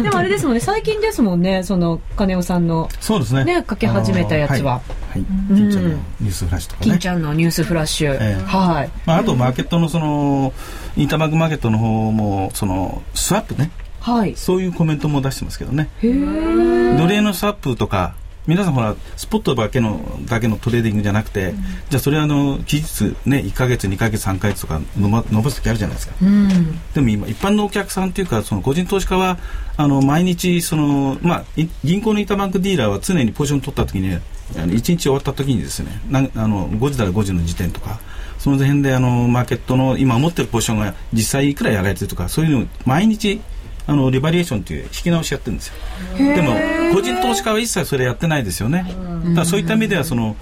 [0.02, 3.44] でもあれですもんね最近ですもんねその金尾さんのそうですね。
[3.44, 4.82] ねかけ始めたやつはは
[5.16, 5.18] い。
[5.18, 5.24] はい。
[5.48, 6.86] 金ちゃんのニュースフラッシュとかね。
[6.90, 10.52] 金ちゃんのニュースフラッシュ、ええはいまあ、あとマーケットのその、
[10.96, 13.70] インターバンクマーケットの方も、その、スワップね。
[14.00, 15.88] はいそういうコメントも出してますけどね。
[16.00, 18.14] へえ奴隷のスワップとか、
[18.46, 21.54] 皆さんほら、スポットだけの、だけのトレーディングじゃなくて、
[21.90, 26.14] じゃあそれはあの、期日ね、1ヶ月、2ヶ月、3ヶ月とか伸ば伸ばす時あるじゃないですか。
[26.22, 29.38] うんでも今、一般のお客さんというか、その個人投資家は、
[29.76, 34.14] あの、毎日、その、まあ、い銀行のインターバンクディーラーは常にポジション取った時に、
[34.54, 37.98] あの1日終わった時にですね、なんあの、5時なら5時の時点とか、
[38.38, 43.40] その辺であの、マーケットの今持ってるポジションが実際いくらやられてるとか、そういうのを毎日、
[43.86, 45.74] あの、 revaluation っていう引き直しやってるんですよ。
[46.18, 46.54] でも、
[46.92, 48.86] 個人投資家は一切それやってないですよね。
[49.34, 50.36] だそういった意味では、その、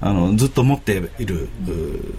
[0.00, 2.14] あの、ずっと持っている、うー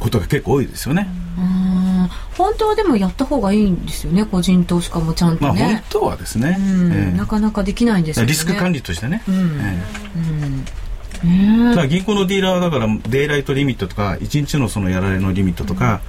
[0.00, 1.06] ことが結構多いですよね。
[1.38, 2.08] うん。
[2.36, 6.56] 本当はでもやった方がいいんですよね個人投資家もちゃんまあ、とね、本当はですね。
[6.58, 6.92] うん。
[6.92, 7.16] ええ。
[7.16, 8.28] なかなかできないんですよね。
[8.28, 9.22] リスク管理としてね。
[9.28, 9.60] うん。
[9.60, 11.74] えねえ。
[11.74, 16.00] ただ銀行のディーラーはだからデイライトリミットとか1日のそのやられのリミットとか、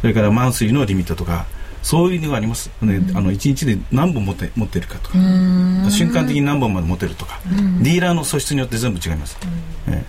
[0.00, 1.46] それからマンスリーのリミットとか
[1.82, 5.18] そういうのがあります、ねあの1日で何本持って持ってるかとか、
[5.90, 7.40] 瞬間的に何本まで持てるとか、
[7.82, 9.38] ディーラーの素質によって全部違います、
[9.88, 9.94] ええ。
[9.94, 10.04] だか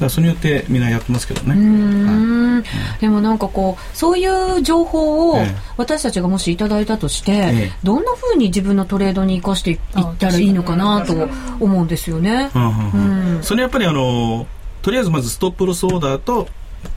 [0.00, 2.64] らそれによってみんなやってますけどね、うーん。
[3.00, 5.54] でもなんかこうそういう情報をええ。
[5.76, 9.78] 私たちがもしいただいたとして、えどんなふうに自分のトレードに生かしていっ
[10.18, 11.28] たらいいのかなと
[11.60, 12.50] 思うんですよね。
[12.54, 13.36] うんうんうん。
[13.36, 13.42] うん。
[13.42, 14.46] それやっぱりあの
[14.82, 16.48] とりあえずまずストップロスオーダーと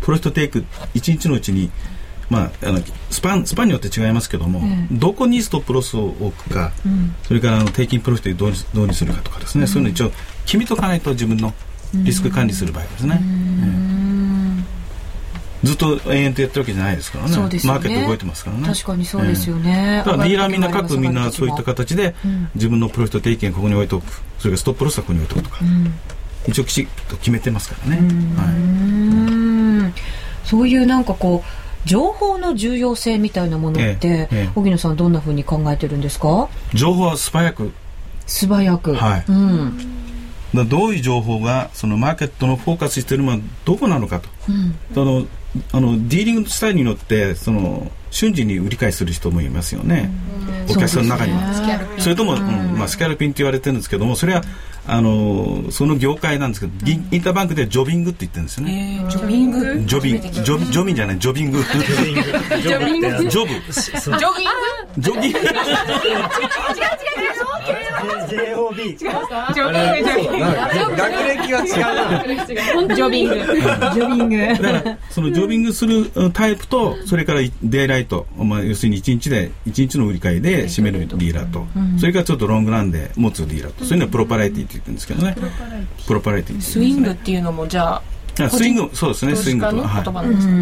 [0.02, 1.72] プロフィットテイク1日のうちに
[2.30, 4.62] まあ、あのスパンスパンによって違いますけども、
[4.92, 6.72] どこにストップロスを置くか、
[7.28, 10.12] それからあの平均プロフィットにどうにどうにするかとかですね、そういうの一応
[10.46, 11.54] 決めとかないと自分の
[11.94, 13.22] リスク管理する場合ですね、
[15.64, 17.32] ずっと延々とやってるわけじゃないですからね。
[17.32, 17.38] ね。
[17.38, 17.50] マー
[17.82, 18.68] ケット動いてますからね。
[18.68, 20.04] 確かにそうですよね。
[20.06, 21.74] だからディーラーみんな各みんなそういったか。
[21.74, 22.14] 形で
[22.56, 24.12] 自分のプロフィット定期ここに置いておく。
[24.38, 25.66] それからストップロスはここに置いておくとか、
[26.48, 28.08] 一応きちっと決めてますからね、はい。
[28.08, 28.10] う
[29.86, 29.94] ん。
[30.46, 36.50] そういうなんかこう情報の重要性みたいなものって、えええ野さんどんなふうに考えてるんですか？
[36.74, 37.72] 情報は素早く。
[38.28, 39.26] 素早く、はい。
[39.28, 39.78] うん。
[40.54, 44.30] だどういう情報がそのマーケットのフォーカスしているのはどこなのかと、
[45.02, 45.26] あの
[45.72, 50.10] あのディーリングスタイルによってその瞬時に売り買いする人もいますよね、
[50.68, 51.80] お客さんの中には。
[52.00, 52.40] それとも、うん
[52.76, 54.42] まあ、スキャルピンって言われてるんですけどもそれは
[54.88, 59.84] あのその業界なんですけど、インインターバンクではジョビングって言ってるんですよね、ジョビング？
[59.86, 61.60] ジョビング ジョジョビンじゃないジョビング。
[61.60, 63.54] ジョブジョブ。
[64.18, 64.98] ジョギング？
[64.98, 65.40] ジョギング
[68.28, 69.14] ？JOB ジョビン。
[69.48, 70.46] グジョビング。
[70.96, 72.88] 学歴は違う。
[72.88, 73.36] なジョビング。
[73.36, 74.64] ジョビング。
[74.64, 81.66] だからそのジョビングするうんタイプとそれからデイライト、まあ、要するに1日で一日の売り買いで締めるディーラーと、
[82.00, 83.86] それからちょっとロングランで持つディーラーと。
[83.86, 85.36] そういうのはプロパライティって言ってるんですけどね。
[86.06, 86.62] プロパライティ。
[86.62, 88.02] スイングっていうのもじゃあ
[88.40, 89.34] あスイングそうですね。
[89.34, 90.04] 投スイングとははい。
[90.04, 90.54] 葉なんですか、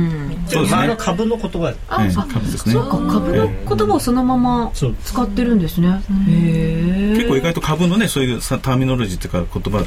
[0.52, 0.88] そうですね。
[0.88, 1.76] まあ株の言葉え
[2.10, 2.74] え株ですね。
[2.74, 2.92] そうか。
[2.92, 9.86] 株の言葉をそのまま使ってるんですね、へえ結構意外と株のねそういうさターミノロジーっていうか言葉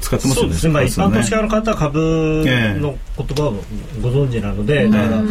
[0.00, 0.46] 使ってますよね。
[0.46, 3.52] そうですね、まあ、一般投資家の方は株ええの言葉を
[4.00, 5.22] ご存知なので、だから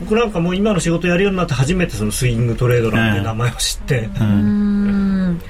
[0.00, 5.38] 僕なんかもう今の仕事やるようになって初めてそのスイングトレードなんて名前を知って、うん。
[5.38, 5.42] ね。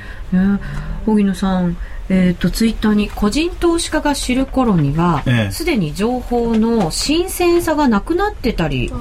[1.07, 1.77] 荻野さん
[2.09, 5.53] えー、とツイッターに個人投資家が知る頃にはええ。
[5.53, 8.93] すで、に情報の新鮮さがなくなってたり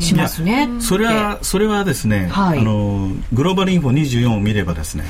[0.00, 0.68] しますね。
[0.80, 2.58] それはそれはですね、はい。
[2.58, 5.04] あのグローバルインフォ24を見ればですね、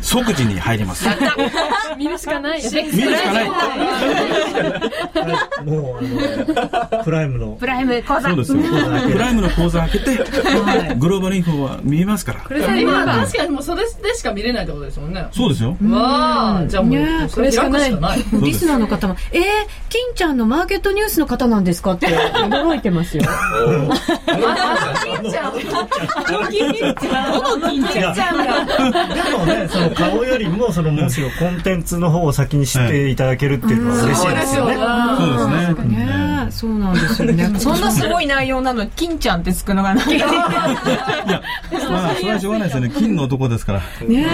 [0.00, 1.06] 即時に入ります。
[1.96, 3.50] 見るしかない 見るしかない。
[5.64, 6.04] もう
[6.94, 7.52] あのプライムの。
[7.58, 8.28] プライム講座。
[8.28, 8.62] そうですよ。
[9.12, 10.96] プライムの口座開けてはい。
[10.98, 12.40] グローバルインフォは見えますから。
[12.40, 15.26] これさ今確かにもうそれでしか見れないってことですもんね。
[15.32, 15.76] そうですよ。
[15.90, 17.92] わあじゃあもねうそれしかない。
[18.32, 19.42] リスナーの方も「えー、
[19.88, 23.24] 金ちゃんのマーケットニュースの方なんですか?」って驚いてますよ。
[23.92, 23.96] い
[28.00, 34.74] やでもねその顔よりもそのむしろコンテンツの方を先に知っていただけるっていうのは嬉しいですよね。
[34.76, 34.80] そ
[35.46, 36.94] うですねそうなん。
[36.94, 37.50] ですよね。
[37.58, 37.80] そん。
[37.80, 39.40] なすごい内容なのに金ちゃん。
[39.40, 40.04] ってつくのがなん。
[40.04, 40.26] かいや
[41.88, 44.24] まあそれはしょうがないですよね金の男ですからね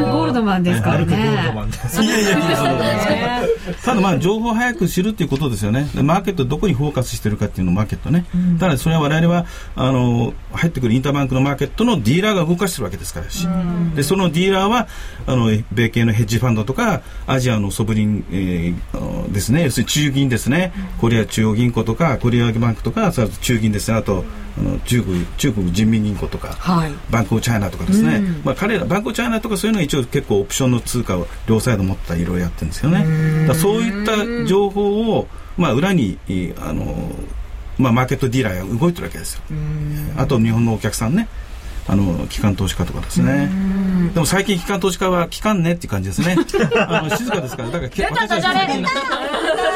[0.00, 1.52] ゴールドマンですから歩くゴールドね。
[1.54, 2.02] マンです。
[2.02, 3.42] いやいや
[3.84, 8.24] ただまあ情報を早く知るっていうことですよねマーケットどこにフォーカスしてるかっていうのマーケットね、
[8.58, 13.30] ただそれは我々はあの入ってくるインターバンクのマーケットのディーラーが動かしてるわけですから。
[13.30, 13.46] し、
[13.94, 14.88] でそのディーラーは
[15.26, 19.64] あの米系のヘッジファンドとかアジアのソブリン、えーですね。
[19.64, 23.96] 要するに中銀ですね、コリア中央銀行とかコリアバンクとか中銀ですね。
[23.96, 24.24] あと
[24.58, 26.92] あの中国中国人民銀行とか、はい。
[27.10, 33.46] バンクオブチャイナとかですね、まあ、彼らバンクオブチャイナとかそういうのは一応結構オプションの通貨を両サイド持ったいろいろやってるんですよね。
[33.46, 36.18] だそういった情報を、まあ、裏に
[36.58, 37.10] あの、
[37.78, 39.42] まあ、マーケットディーラーが動いてるわけですよ。
[40.16, 41.28] あと日本のお客さんね
[41.88, 43.48] あの機関投資家とかですね。
[44.14, 46.36] でも最近機関投資家は機関ねっていう感じですね。
[46.76, 47.70] あの静かですから。
[47.70, 48.86] だからけ私たち最近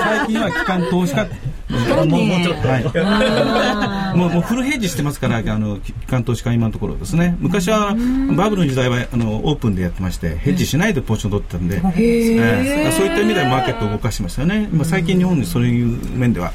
[0.02, 1.26] 最近は機関投資家。
[1.70, 2.68] もうもうちょっと。
[2.68, 7.94] はい、もうもうフルヘッジしてますから、あの機関投資家、今のところですね、昔は
[8.36, 12.92] バブルの時代はあのオープンでやってまして、ヘッジしないでポジション取ってたんで、ええ。
[12.92, 16.52] そういった意味ではマーケットを動かしてましたよね、今最近、日本にそういう面では、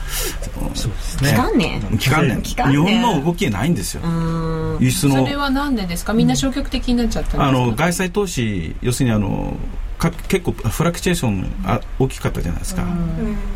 [0.73, 1.29] そうですね。
[1.29, 1.81] 期間ね。
[1.99, 4.01] 期間年期間年日本の動きないんですよ、
[4.79, 6.13] 輸出のそれはなんでですか？
[6.13, 7.47] みんな消極的になっちゃったんですか？
[7.47, 9.55] あの外債投資、要するにあの
[9.97, 12.83] か結構フラクチュエーションあ大きかったじゃないですか。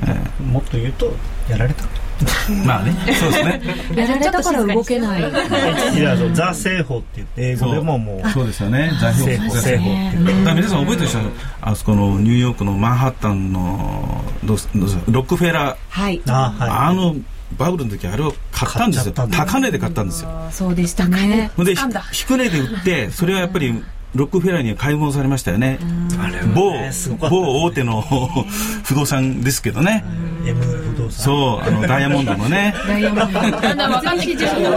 [0.07, 1.11] えもっと言うと
[1.49, 1.83] やられた。
[1.83, 1.87] え
[2.67, 3.61] まあね、そうですね。
[3.95, 5.21] やられたから動けない。
[5.21, 8.45] 一時はあのザ製法って言って英語でももうそう。
[8.45, 10.43] ですよね、財製法製法って。
[10.43, 11.19] だ皆さん覚えてるでしょ？
[11.61, 16.21] あそこのニューヨークのマンハッタンのどうすどうすロックフェラー、はい。
[16.27, 17.15] あはあの
[17.57, 19.13] バブルの時あれを買ったんですよ。
[19.13, 20.29] 高値で買ったんですよ。
[20.51, 21.51] そうでしたね。
[21.57, 21.75] で
[22.11, 23.83] ひ低値で売ってそれはやっぱり
[24.15, 25.79] ロックフェラーには買い物されましたよね。
[26.55, 26.91] 某ね
[27.29, 28.01] 某大手の
[28.83, 30.03] 不動産ですけどね。
[30.45, 30.49] い。
[30.49, 31.11] M 不動産。
[31.11, 32.73] そうあのダイヤモンドのね。
[32.87, 33.39] ダイヤモンド。
[33.39, 34.61] だんだん分かってきちゃう。
[34.61, 34.71] よ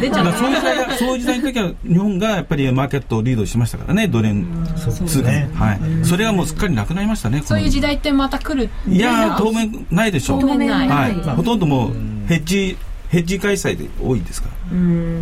[0.00, 4.08] 出ちゃうだからそういう時代がそういう時代の時は日本がやっぱりマーケットをリードしましたからね。
[4.08, 4.46] ドル円
[5.06, 10.40] 通貨、ねはい、それがもうすっかりなくなりましたねそういう時代ってまた来るいやー当面ないでしょう。
[10.40, 10.88] 当面ない。
[10.88, 11.92] はい、ほとんどもう
[12.28, 12.76] ヘッジ
[13.14, 14.48] ヘッジ開催で多いですか？
[14.48, 14.54] ら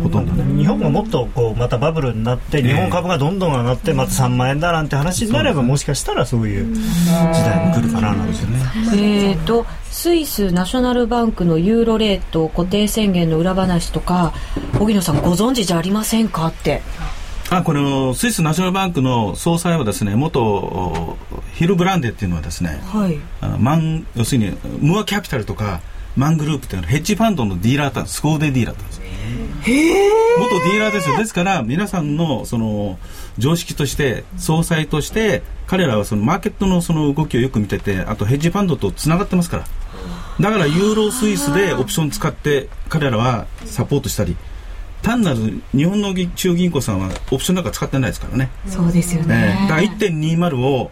[0.03, 0.61] ほとんどね。
[0.61, 6.81] 日本がもっとこうまたバブルになって日本株がどんどん上がってまた3万円だなんて話になればもしかしたらそういう時
[7.45, 8.59] 代も来るかななんてね。
[8.95, 14.33] えー、とスイスナショナルバンクのユーロレート固定宣言の裏話とか
[14.79, 16.47] 荻野さんご存知じゃありませんか？
[16.47, 16.81] って。
[17.49, 21.17] あこのスイスナショナルバンクの総裁はですね元お
[21.53, 23.19] ヒルブランデっていうのはですねはい。
[23.59, 25.81] マン要するにムアキャピタルとか
[26.15, 28.65] マングループっていうのはヘッジファンドのディーラーだったすスコーデディー。
[28.67, 29.01] ラーだったんです
[30.37, 31.17] 元ディーラーですよ。
[31.17, 32.99] ですから皆さんのその
[33.37, 39.65] 常識として総裁として彼らはそのマーケットのその動きをよく見ててあとヘッジファンドとつながってますから。
[40.39, 44.35] だからユーロスイスでオプション使って彼らはサポートしたり。
[45.01, 48.49] 単なる日本の中銀行さんはオプションなんか使ってないですからね。
[48.67, 49.59] そうですよえね。
[49.65, 50.91] えだから1.20を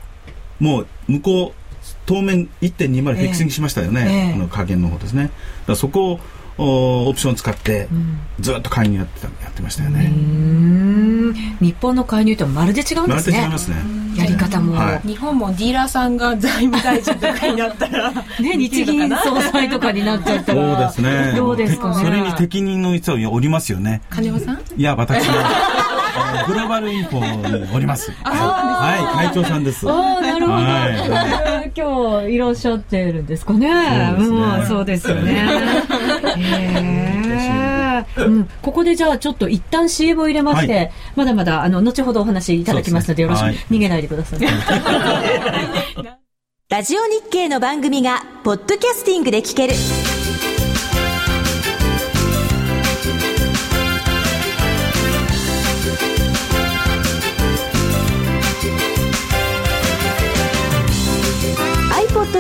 [0.60, 1.61] もう向こう
[2.06, 4.34] 当面1.20フィクシングしましたよね、ええ。
[4.34, 5.24] あの加減の方ですね。
[5.24, 5.34] だか
[5.68, 6.20] らそこを
[6.58, 7.88] おオプション使って
[8.40, 10.12] ずっと介入やってたやってましたよね、
[11.60, 13.38] 日本の介入とはまるで違うんまるですね。
[13.38, 13.78] で違いますね。
[14.18, 15.08] やり方も、はい。
[15.08, 18.12] 日本もディーラーさんが財務大臣とかになったら
[18.42, 21.34] ね、日銀総裁とかになっちゃったそうらですね。
[21.36, 21.96] どうですかね。
[21.96, 24.02] それに適任の人はおりますよね。
[24.10, 24.60] 金山さん？
[24.78, 25.81] いや私は
[26.48, 28.12] グローバルインフォにおります。
[28.24, 29.90] はい会長さんです。
[29.90, 31.72] ああなるほど、はい。
[31.76, 33.70] 今日いらっしゃってるんですかね。
[34.18, 35.48] そうんそうですよね。
[38.18, 40.92] うん、ここでじゃあちょっと一旦 CM を入れまして、はい。
[41.16, 44.40] まだまだあの後ほどお話いただきますのでよろしく、逃げないでください。
[46.70, 49.74] ラジオ日経の番組がポッドキャスティングで聞ける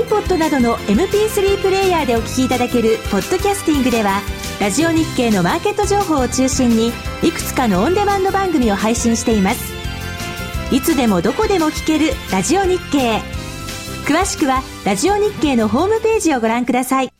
[0.00, 4.22] iPod などの MP3 プレイヤーでお聞きいただけるポッドキャスティングでは
[4.58, 6.88] ラジオ日経のマーケット情報を中心に
[7.22, 9.72] いくつかのオンデマンド番組を配信しています
[10.72, 13.20] いつでもどこでも聞けるラジオ日経
[14.06, 17.10] 詳しくはラジオ日経のホームページをご覧ください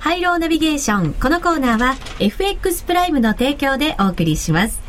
[0.00, 1.14] ハイローナビゲーション。
[1.14, 4.80] このコーナーは FX プライムの提供でお送りします。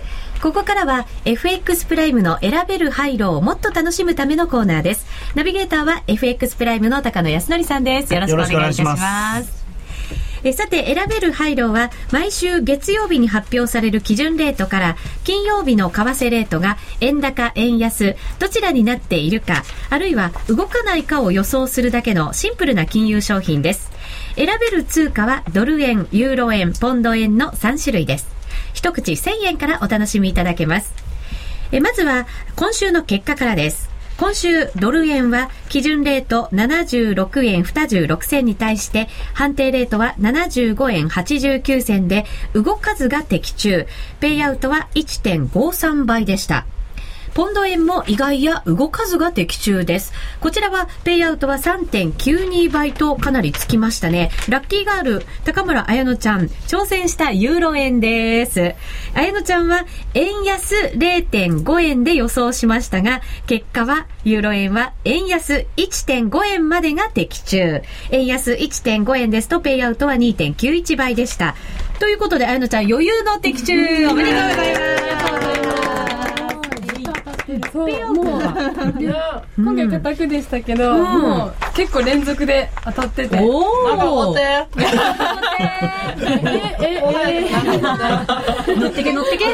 [0.42, 5.06] ここからは FX プライムの選べるハイローをもっと楽しむためのコーナーです。
[5.36, 8.14] ナビゲーターは FX プライムの高野康則さんです。
[8.14, 8.96] よろしくお願いいたしま。
[8.96, 9.60] ます
[10.44, 23.92] えさて、選べるハイローは、毎週月曜日に発表される基準レートから、金曜日の為替レートが円高、円安、どちらになっているか、あるいは動かないかを予想するだけのシンプルな金融商品です。
[24.36, 28.28] 選べる通貨はドル円、ユーロ円、ポンド円の3種類です。
[28.74, 30.94] 一口1000円からお楽しみいただけます。
[31.72, 33.89] えまずは、今週の結果からです。
[34.20, 43.88] 今週、ドル円は基準レート76円26銭に対して、判定レートは75円89銭で、動かずが的中。
[44.20, 46.66] ペイアウトは1.53倍でした。
[47.34, 50.14] ポンド円も意外や動かずが的中です。
[50.40, 54.32] こちらはペイアウトは3.92倍とかなりつきましたね。
[54.48, 58.76] ラッキーガール、高村彩乃ちゃん、挑戦したユーロ円です。
[59.14, 67.82] 彩乃ちゃんは円安0.5円で予想しましたが、結果はユーロ円は円安1.5円までが的中。
[68.12, 71.56] 円安1.5円ですとペイアウトは2.91倍でした。
[72.00, 76.19] ということで、彩乃ちゃん余裕の的中おめでとうございます。
[77.72, 84.68] そうもういや今回固くでしたけど、うんもう結構連続で当たってておーなんかお手え
[86.82, 87.04] え
[87.48, 89.46] え乗ってけ乗ってけ。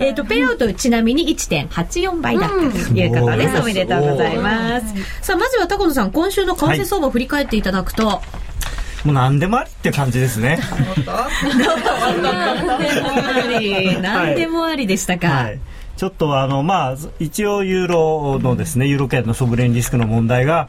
[0.00, 2.58] えっと、ペイアウトちなみに1.84倍だったと
[2.94, 3.60] いうことです。
[3.60, 4.86] おめでとうございます。
[5.22, 8.22] さあ、まずは高野さん、今週の為替相場を振り返っていただくと、
[9.04, 10.58] もう何でもありって感じですね。
[14.02, 15.28] 何でもありでしたか。
[15.28, 15.60] はい。
[15.96, 20.68] ちょっとあの、まあ、一応ユーロのですね、ユーロ圏のソブレンリスクの問題が、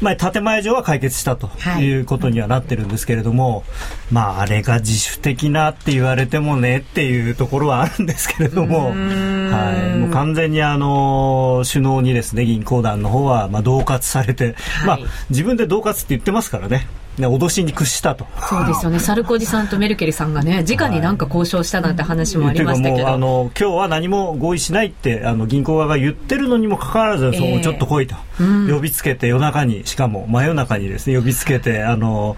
[0.00, 1.94] まあ、建前上は解決したとい。
[1.94, 3.64] うことにはなってるんですけれども、
[4.10, 14.98] まあ、あれが自主的なって言われてもねっていうところはあるんですけれども、はい、もう完全にあの首脳にですね銀行団の方はまあ恫喝されて、まあ、
[15.30, 16.86] 自分で恫喝って言ってますからね。
[17.18, 18.26] ね、脅しに屈したと。
[18.48, 18.98] そうですよね。
[18.98, 23.08] サルコジさんとメルケルさんがね、直になんか交渉したなんて話もありましたけど。
[23.08, 28.68] あの、今日は何も合意しないって、あの、銀行側が言ってるのにもかかわらず、えー、そう、ちょっと来いと、うん。
[28.68, 32.36] 呼びつけて夜中に、しかも真夜中にですね、呼びつけて、あの、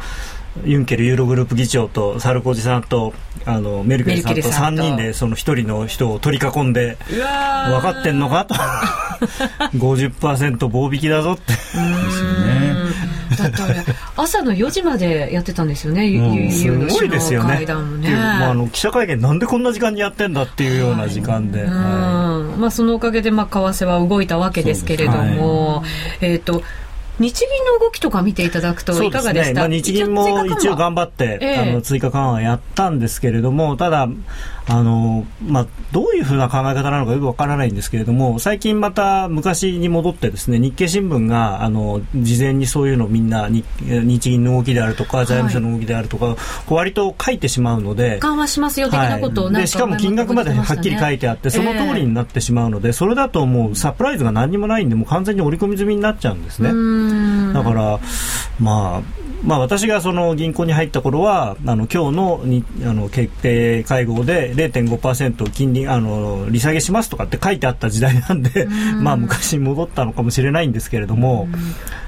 [0.65, 3.13] ユンケルユーログループ議長とサルコジさんと
[3.45, 7.21] あのメルケルさんと3人でその1人の人を取り囲んで分
[7.83, 8.55] かってんのかと。
[9.77, 11.53] 50%棒引きだぞって。
[11.53, 12.66] ですよね
[13.37, 13.85] だってあれ
[14.17, 17.65] 朝の4時までやってたんですよね、ユーすごいですよね。
[17.67, 25.83] まあ、あの記者会見なんでこんな時間にやってんだっていうような時間で、はい、まあ、そのおかげで、まあ、為替は動いたわけですけれども、は
[26.21, 26.63] い、えっ、ー、と
[27.19, 34.09] 日銀の動きとか見ていただくといかがでした、ねまあ、日銀も一応頑張って、えー、あの追加緩和やったんですけれども、ただ、
[34.69, 46.37] あのまあ、どういうふうな考え方なのかよくわからないんですけれども最近また昔に戻ってですね日経新聞があの事前にそういうのをみんな日日銀の動きであるとか財務省の動きであるとか、はい、
[46.69, 56.71] 割と書いてしまうので緩和しますよ的なことを、はい、でしかも金額まではっきり書いてあって、その通りになってしまうので、それだともうサプライズが何もないんでもう完全に織り込み済みになっちゃうんですね。
[57.53, 58.01] だから
[58.59, 68.67] まあまあ、私がその銀行に入った頃はあの今日のにあの決定会合で0.5%金利あの利下げしますとかって書いてあった時代なんで、
[69.01, 71.49] まあ昔に戻ったのかもしれないんですけれども、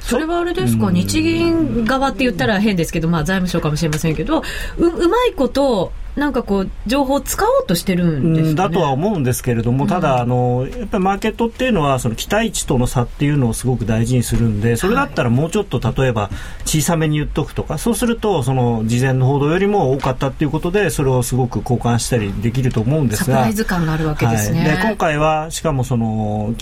[0.01, 4.43] それはあれですか、日銀側って言ったら変ですけど、まあ、財務省かもしれませんけど
[4.79, 16.31] ううまいことなんかこう情報を使おうとしてるんです、ね、だとは思うんですけれども、ただあのやっぱりマーケットっていうのはその期待値との差っていうのをすごく大事にするんでそれだったらもうちょっと例えば
[16.64, 23.25] 小さめに言っとくとかそうするとその事前の報道よりも多かったっていうことでそれをすごく交換したりできると思うんですが。
[23.25, 26.55] サプライズ感があるわけですね、はい、で今回はしかもその、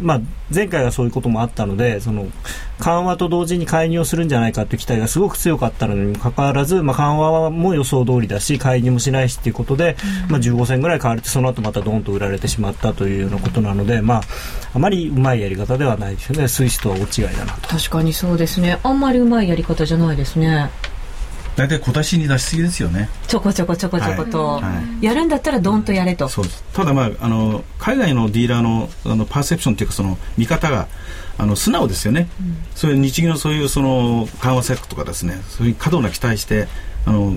[0.00, 0.20] まあ、
[0.54, 2.26] 前回はそういうこともあったのでその
[2.82, 14.22] 緩和と同時に介入をするんじゃないかという期待がすごく強かったのにもかかわらず、まあ、緩和も予想通りだし介入もしないしということで、うん、まあ、15銭ぐらい買われてその後またドンと売られてしまったというようなことなので、まあ、
[14.74, 16.48] あまりうまいやり方ではないですよね。
[16.48, 17.68] スイスとは大違いだなと。
[17.68, 18.80] 確かにそうですね。
[18.82, 20.70] あんまりうまいやり方じゃないですね。
[21.54, 23.08] 大体小出しに出しすぎですよね。
[23.28, 24.62] ちょこちょこちょこちょこと、はい。
[24.62, 24.70] は
[25.00, 26.64] い、やるんだったらどんとやれと、そうです。
[26.72, 30.88] ただまああの海外のディーラーのあのパーセプションというかその見方が
[31.38, 36.68] あの素直ですよね、うん、そういう日銀のそういうその緩和策とかですねそういう過度な期待して
[37.04, 37.34] あの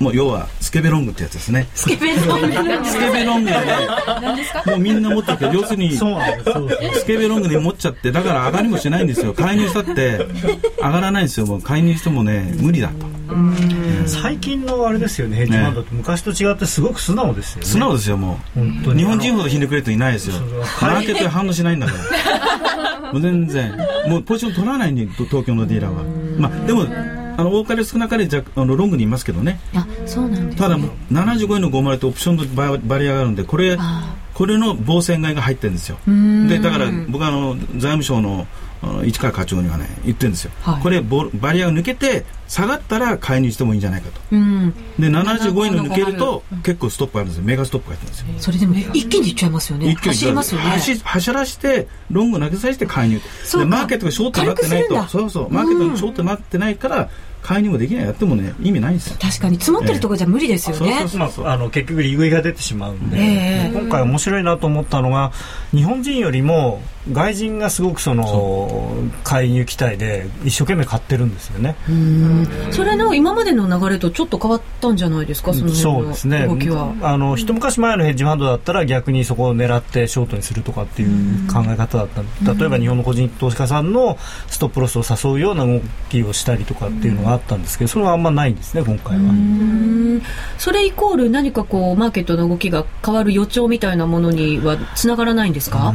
[0.00, 1.68] もう要はスケベロングってやつですね。
[1.74, 2.86] スケベロング。
[2.86, 3.56] スケベロングで、
[4.66, 9.34] もうみんな持ってるけど、要するに、スケベロングで持っちゃって、だから上がりもしないんですよ。
[9.34, 10.26] 介入したって
[10.78, 11.46] 上がらないんですよ。
[11.46, 13.10] もう介入してもね、無理だと。
[14.06, 17.66] 最近のあれですよね、ヘッジファンドって昔と違ってすごく素直ですよね。
[17.66, 18.94] 素直ですよ、もう。
[18.94, 20.36] 日本人ほどひねくれといないですよ。
[20.80, 23.12] マーケットで反応しないんだから。
[23.12, 23.76] もう全然。
[24.08, 26.02] もうポジション取らないんで、東京のディーラーは。
[26.38, 26.86] まあ、でも、
[27.40, 29.58] あの多かれ少なかれじゃあのロングにいますけどね。
[29.74, 33.78] あそうなんです、ね、ただ75円の50ってオプションのババリアがあるんでこれ
[34.34, 35.98] これの防戦買いが入ってるんですよ。
[36.48, 38.46] でだから僕はあの財務省の
[39.04, 47.44] 市川課長にはね言ってるんですよ、はい、これバリアが抜けて下がったら買いにしてもいいんじゃないかと、うん、で75円の抜けると結構ストップあるんですよ。
[47.44, 48.52] メガストップが入ってるんですよ。
[48.52, 49.94] それでも一気にいっちゃいますよね。
[49.94, 50.66] 走りますよね。
[50.70, 55.02] 走走らしてロング投げさせて介入でマーケットがショートになってないと。
[55.08, 55.50] そうそう。
[55.50, 57.10] マーケットがショートになってないから、
[57.42, 58.04] 介入もできない。
[58.04, 59.16] やってもね意味ないんですよ。
[59.20, 59.58] 確かに。
[59.58, 61.46] 積もってるところじゃ無理ですよね、えー、そうそう。
[61.46, 65.32] あの結局利食いが出てしまうんで、えー、今回面白いなと思ったのが
[65.72, 68.92] 日本人よりも外人がすごくその
[69.24, 71.74] 介入期待で一生懸命買ってるんですよね。
[72.72, 75.54] それの今までの流れとちょっと変わったんじゃないですか？
[75.54, 76.46] そのそうですね。
[76.46, 76.94] 動きは。
[77.00, 82.22] あの一昔前のヘッジファンドだったら逆にそこを狙ってショートにするとかっていう考え方だった
[82.54, 85.80] 例えば日本の個人投資家さんのストップロスを誘うような動
[86.10, 90.20] きをしたりとかっていうのがあったんですけどそれはあんまないんですね今回は。
[90.58, 95.94] それイコール何かこうマーケットの動きが変わる予兆みたいなものにはつながらないんですか？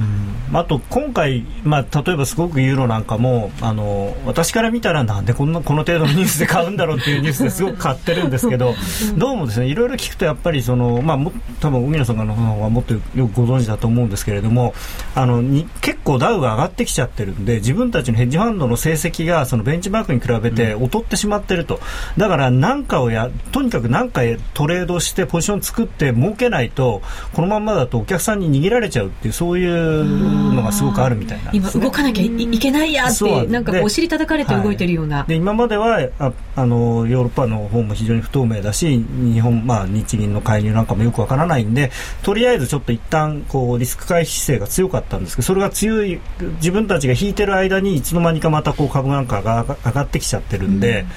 [0.53, 8.73] あと今回、まあ、例えばすごくユーロなんかもあの私から見たらなんでこんなこの程度のニュースで買うんだろうっていうニュースですごく買ってるんですけど
[9.17, 14.73] どうもですねいろいろ聞くとやっぱりその、まあ、も多分海野さんの方がもっとよくご存知だと思うんですけれども
[15.15, 21.81] あのに結構ダウが上がってきちゃってるんで自分たちのヘッジファンドの成績がそのベンチマークに比べて劣ってしまってると、
[22.17, 24.21] だから何かをやとにかく何か
[24.53, 27.01] トレードしてポジション作って儲けないと
[27.33, 41.91] このままだとお客さんに逃げられちゃうっていうそういうのがすごごくあるみたいなね、今動かなきゃいいけないやってなんかお尻叩かれて動いてるような、で今まではああのヨーロッパの方も非常に不透明だし日本、まあ、日銀の介入なんかもよくわからないんで
[42.23, 46.19] とりあえずちょっと一旦こうリスク回避姿勢が強かったんですけどそれが強い
[46.57, 51.07] 自分たちが引いてる間にいつの間にかまたこう株なんかが上がってきちゃってるんで、うん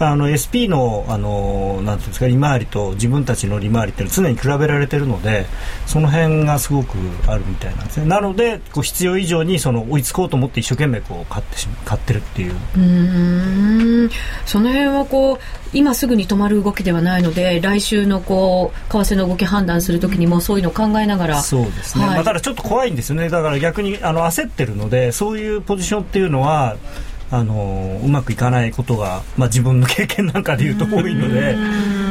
[0.00, 5.46] あの SP のあのなんていうんですか利回りと自分たちの利回りって常に比べられてるので
[5.86, 6.96] その辺がすごく
[7.26, 8.06] あるみたいなんですね。
[8.06, 12.54] なのでこう必要以上にその追いつこうと思って一生懸命こう買ってし買ってるっていう。
[12.76, 14.10] うん。
[14.46, 15.38] その辺はこう
[15.72, 23.28] 今すぐに止まる動きではないので来週のこう為替の動き判断するときにもそういうのを考えながらそうですね、はい、まあ、ただちょっと怖いんですよね。
[23.28, 26.76] だから逆にあの焦ってるのでそういうポジションっていうのは
[27.30, 31.54] あのうまくいかないことが、まあ、自分の経験なんかでいうと多いので、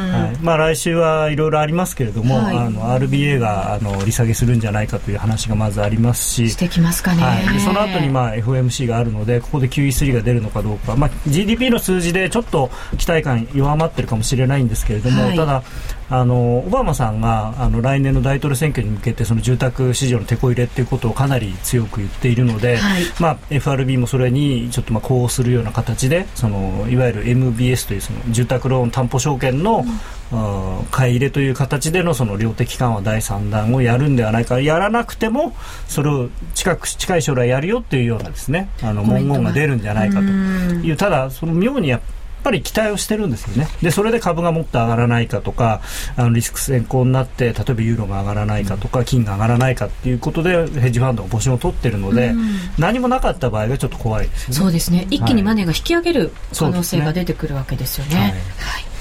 [0.08, 0.36] はい。
[0.42, 15.62] まあ、来週はいろいろありますけれども、はい、あの RBA があの利下げするんじゃないかという話がまずありますししてきますかね、はい、でその後にまあ FOMC があるのでここで QE3 が出るのかどうか、まあ、GDP の数字でちょっと期待感弱まってるかもしれないんですけれども、はい、ただ
[16.10, 23.02] あのオバマさんがあの来年の大統領選挙に向けてその住宅市場の手こ入れということをかなり強く言っているので、はい。
[23.20, 29.84] まあ、FRB もそれにちょっとまあ呼応するような形でそのいわゆる MBS というその住宅ローン担保証券の、
[30.32, 30.36] う
[30.82, 34.60] ん、買い入れという形でのその量的緩和第3弾をやるんではないか。
[34.60, 35.54] やらなくても
[35.86, 40.24] それを近く近い将来やるよというようなですねあの文言が出るんじゃないかと。
[40.24, 42.17] いうただその妙にやっぱ
[42.50, 43.68] り期待をしてるんですよね。
[43.82, 45.80] で、それで株がもっと上がらないかとか、
[46.16, 52.34] あのリスク先行になって、例えばユーロが上がらないかとか、金が上がらないかっていうことで、ヘッジファンドが募集を取ってるので、
[52.78, 54.54] 何もなかった場合がちょっと怖いですね。
[54.54, 55.06] そうですね。
[55.10, 58.16] 一気にマネーが引き上げる可能性が出てくるわけですよね。
[58.16, 58.97] はい、はい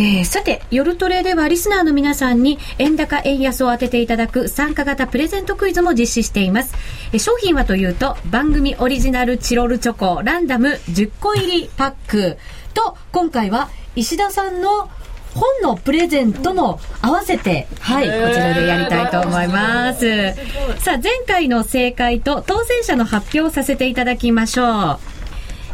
[0.00, 6.74] えー、さて、夜トレではリスナーの皆さんに円高円安を当てていただく参加型プレゼントクイズも実施しています。
[7.12, 12.38] えー、商品はというと、番組オリジナルチロルチョコランダム10個入りパック
[12.74, 14.88] と、今回は石田さんの
[15.34, 20.32] 本のプレゼントも合わせて、はい、こちらでやりたいと思います。
[20.78, 25.17] さあ、前回の正解と当選者の発表させていただきましょう。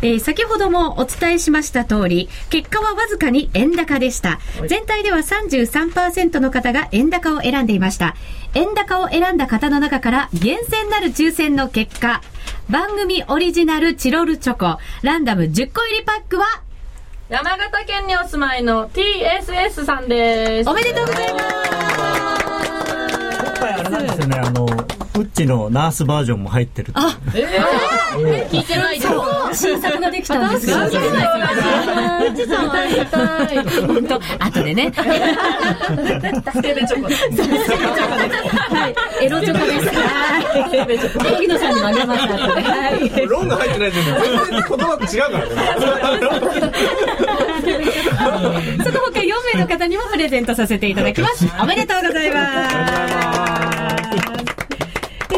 [0.05, 4.39] えー、先ほどもお伝えしました通り、結果はわずかに円高でした。
[4.69, 8.15] 全体では33%の方が円高を選んでいました。
[8.53, 12.21] 円高を選んだ方の中から厳選なる抽選の結果、
[12.69, 16.45] 番組オリジナルチロルチョコ、ランダム10個入りパックは、
[17.31, 20.69] 山形県にお住まいの TSS さんです。
[20.69, 21.45] おめでとうございます。
[23.43, 24.64] 今回あれなんですよね、あの、
[25.35, 29.09] チのナースバージョンも入ってるあ、えー、聞いてないそ
[29.51, 29.55] う。
[29.55, 33.07] 新作ができたんですよウッチさん会い。
[33.07, 33.59] たい。
[33.87, 34.15] 本当
[34.45, 35.03] 後でねス
[36.63, 37.09] ケベチョコ
[38.77, 38.89] は
[39.21, 39.25] い。
[39.25, 41.35] エロチョコですはい。
[41.37, 42.91] 荻野さんにもあげます後では
[43.23, 43.27] い。
[43.27, 43.93] ロンが入ってない。
[43.93, 44.15] 全然
[44.53, 45.51] 言葉と違うからね
[48.85, 50.95] その他4名の方にもプレゼントさせてい。
[50.95, 52.31] ただきますおめでとうござい。
[52.31, 52.69] ま
[54.21, 54.24] す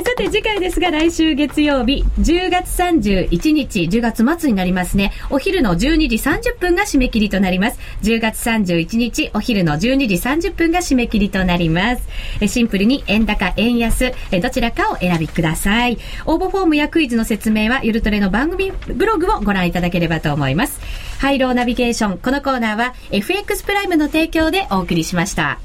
[0.06, 5.10] さて次回ですが来週月曜日10月31日10月末になりますね。
[5.30, 5.78] お昼の12
[6.08, 7.80] 時30分が締め切りとなります。
[8.04, 12.08] 10月31日お昼の12時30分が締め切りとなります。
[12.46, 15.98] シンプルに円高円安どちらかを選びください。
[16.24, 20.78] 応募フォームやクイズの説明はゆるトレの番組ブログをご覧いただければと思います。
[21.18, 25.58] ハイローナビゲーションこのコーナーは FX プライムの提供でお送りしました。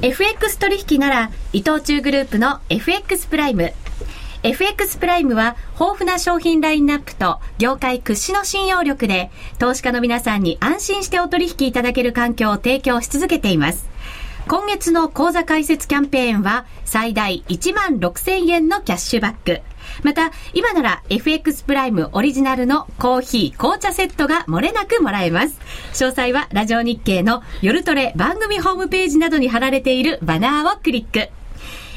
[0.00, 3.72] FX 取引なら伊藤忠グループの FX プライム
[4.44, 13.88] FX プライムは豊富な商品ラインナップと業界屈指の信用力で投資家の皆さんに安心してお取引いただける環境を提供し続けています。
[14.46, 19.62] 今月の口座開設キャンペーンは最大1万6000円のキャッシュバック。
[20.02, 25.58] また、今なら FX プライムオリジナルのコーヒー、紅茶セットが漏れなくもらえます。
[25.92, 31.37] 詳細はラジオ日経の夜トレ番組ホームページなどに貼られているバナーをクリック。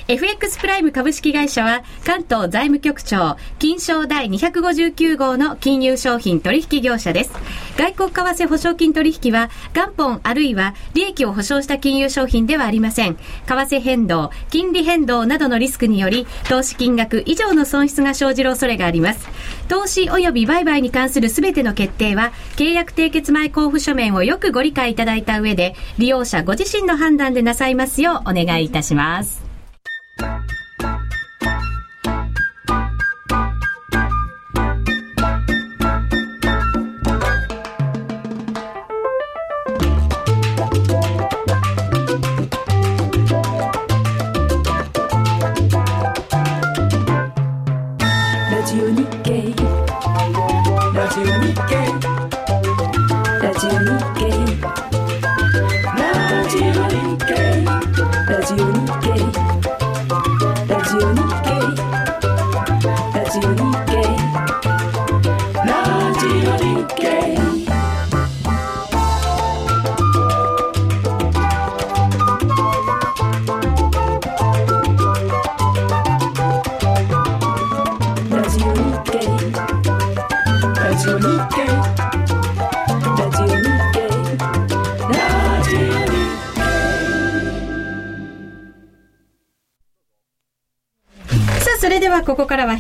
[0.08, 7.32] FX プライム株式会社は関東財務局長金賞第259号の金融商品取引業者です。
[7.78, 13.16] 外国為替保証金取引は元本あるいは利益を保証した金融商品ではありません。
[13.16, 19.28] 為替変動、金利変動などのリスクにより投資金額以上の損失が生じる恐れがあります。
[19.68, 29.51] 投資及び売買に関するすべての決定は契約締結前交付書面をよくご理解いただいた上で利用者ご自身の判断でなさいますようお願いいたします。
[30.22, 30.61] は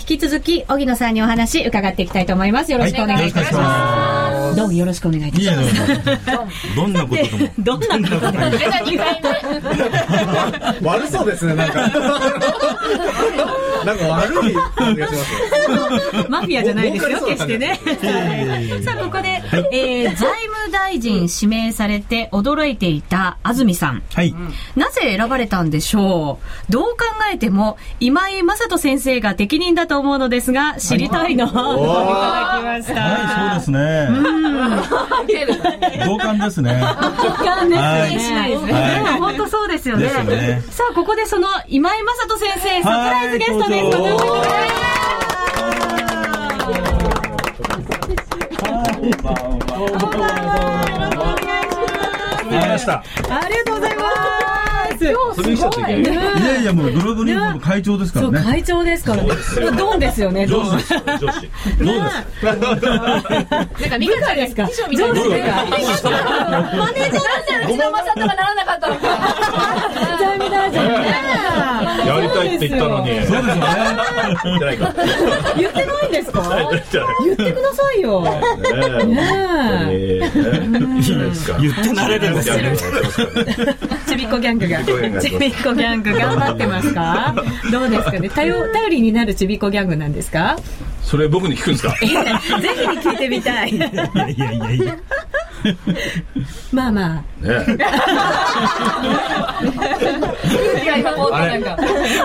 [0.01, 2.71] 引き続き荻野さんにお話伺っていきたいと思います。
[2.71, 6.75] よろしくお願いいたします、どうもよろしくお願いいたします。
[6.75, 7.49] どんなこととも。
[7.59, 8.65] どんなことで
[10.81, 11.81] 悪そうですね、なんか。
[13.85, 15.33] なんか悪い感じがします
[16.19, 16.25] よ。
[16.29, 17.79] マフィアじゃないですよ、決してね。
[18.83, 19.41] さあ、ここで、
[19.71, 24.03] えー財務大臣指名されて驚いていた安住さん。
[24.13, 24.34] はい。
[24.76, 26.72] なぜ選ばれたんでしょう？
[26.72, 26.97] どう考
[27.32, 33.01] えても、今井正人先生が適任だと思うのですが、知りたいの、と いただきました。
[33.01, 33.82] はい、そうです
[35.97, 36.05] ね。
[36.05, 36.84] 同感ですね。
[37.43, 38.74] 感ですはいしないですね。
[38.74, 40.03] はいでも本当そうですよね。
[40.05, 43.72] ですよねさあ、ここでその今井正人先生、サプライズゲストです。
[43.72, 44.90] はいご登場ください
[48.84, 48.91] あ
[52.63, 53.03] りました。
[53.29, 54.03] ありがとうございま
[54.38, 54.40] す。
[55.05, 56.01] い。
[56.01, 56.05] い
[56.45, 58.39] やいや、もうグローブリングの会長ですからね。
[58.43, 59.29] 会長ですからね。
[59.77, 60.65] ドンですよね、ドン。
[60.65, 61.49] 上司。
[62.41, 62.59] なん
[63.89, 64.65] か、ミカちゃんですか？
[64.67, 65.29] 秘書みたいです
[66.03, 66.09] か？
[66.11, 69.01] マネージャーなんでうちのマサトがならなかったのか。
[70.19, 70.89] 財務大臣ね。
[72.05, 73.07] やりたいって言ったのに。
[73.07, 73.61] そうですよね。
[74.43, 74.93] 言ってないか？
[75.57, 76.41] 言ってないんですか
[77.23, 78.21] 言ってくださいよ。
[78.21, 78.31] ね
[79.91, 80.19] え。
[80.19, 80.29] 言
[81.71, 82.77] って慣れるんですよね。
[84.07, 84.79] ちびっこギャングが。
[85.21, 87.35] ちびっこギャングちびっこギャング頑張ってますか？
[87.71, 88.29] どうですかね？
[88.29, 90.57] 頼頼りになるちびっこギャングなんですか？
[91.03, 91.91] それ僕に聞くんですか？
[91.99, 93.71] ぜひ聞いてみたい。
[93.71, 93.95] いやい
[94.37, 94.97] やいやいや。
[96.71, 97.23] まあま。
[97.43, 97.55] あれ。
[101.63, 101.77] あ。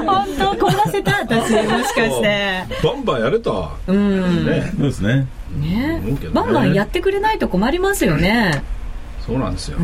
[0.07, 2.65] 本当凍らせた私、もしかして。
[2.83, 3.71] バンバンやれた。
[3.89, 4.47] うん。
[4.47, 5.27] ねそうですね。
[5.61, 6.03] ね
[6.33, 8.63] バンバンやってくれないと困りますよね。
[9.27, 9.79] そうなんですよ。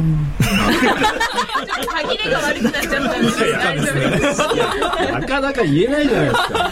[1.88, 3.58] 歯切れが悪くなっちゃったんですよ。
[3.58, 4.38] 大丈夫です。
[5.10, 6.70] なかなか言えないじゃないですか。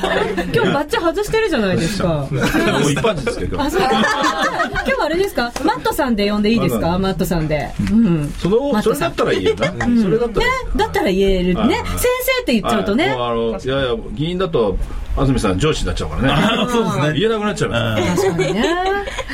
[0.54, 2.08] 今日バッチ外してるじゃないですか。
[2.08, 3.56] もう一般人ですけど。
[3.56, 5.52] 今日はあれですか？
[5.64, 6.96] マットさんで呼んでいいですか？
[6.96, 7.72] マットさんで。
[7.90, 8.32] うん。
[8.38, 9.66] その、それだったらいいよな。
[9.66, 10.46] それだったら。
[10.76, 11.60] だったら言えるね。
[11.60, 14.78] はい先生って言っちゃうとねあのいやいや議員だと
[15.16, 16.70] 安住さん上司になっちゃうからね。
[16.70, 17.18] そうですね。
[17.18, 18.22] 言えなくなっちゃいます。
[18.22, 18.64] 確かにね。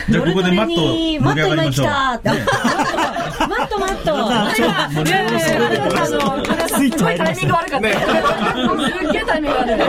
[0.08, 2.20] じゃあここでマットにマット今来盛り上がりましょうた。
[3.48, 4.10] マットマット。
[4.12, 6.14] いやいやいやあの
[6.68, 7.54] スイッチ入りました。
[7.56, 7.88] 悪かった。
[7.90, 7.94] す
[9.04, 9.76] っげえタイミング悪い。
[9.76, 9.88] マ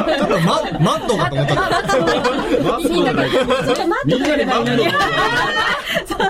[0.80, 1.56] マットかと思った。
[1.56, 3.30] マットじゃない。
[3.30, 4.18] それマット。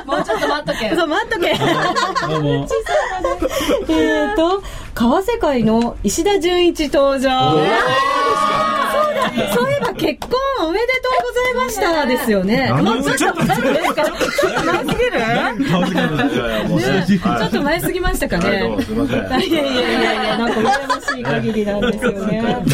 [0.06, 0.96] もうちょっと待っとけ。
[0.96, 1.48] そう、待っとけ。
[3.94, 4.62] えっと、
[4.94, 7.58] 川世界の石田純一登場。
[9.54, 12.68] そういえば結婚おめでとうございましたですよね。
[12.70, 14.04] 何もうちょっと前ですか？
[14.06, 14.14] ちょ
[14.50, 15.12] っと前すぎる？
[17.20, 18.46] ちょっと前すぎましたかね。
[18.48, 22.66] いやいやいやいや、なんか羨ましい限りなんですよね。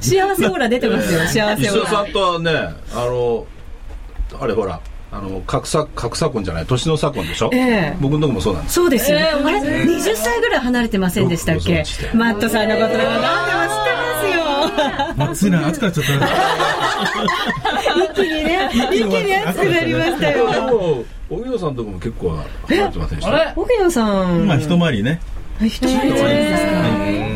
[0.00, 2.04] 幸せオーラ出てますよ、幸せオーラ。
[2.12, 2.50] とはね
[2.92, 3.46] あの
[4.40, 4.80] あれほら
[5.16, 7.50] あの格差格差婚じゃない年の差婚でしょ？
[7.52, 7.58] え
[7.94, 8.74] え僕のとこもそうなんです。
[8.74, 9.24] そうですよね。
[9.24, 11.84] あれ、20歳ぐらい離れてませんでしたっけ？
[12.14, 14.36] マットさんのことは何でも知ってますよ。
[15.30, 16.12] 暑いな、暑くなっちゃった。
[18.04, 21.04] 一気にね、一気に熱くなりましたよ。
[21.30, 23.52] 荻野さんのとこも結構離れてませんでした？
[23.56, 24.46] 奥野さん。
[24.46, 25.20] まあ一回りね。
[25.62, 26.76] 一人ですか？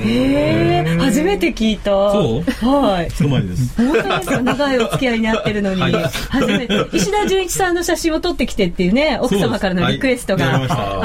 [0.02, 1.90] へえ、初めて聞いた。
[1.90, 2.50] そう。
[2.66, 3.08] はい。
[3.08, 3.76] 一回りです。
[3.76, 6.86] 本当ですか長いお付き合いになってるのに、初めて。
[6.92, 10.54] 石田純一さんの写真を撮ってきてっていうね奥様からのリクエストが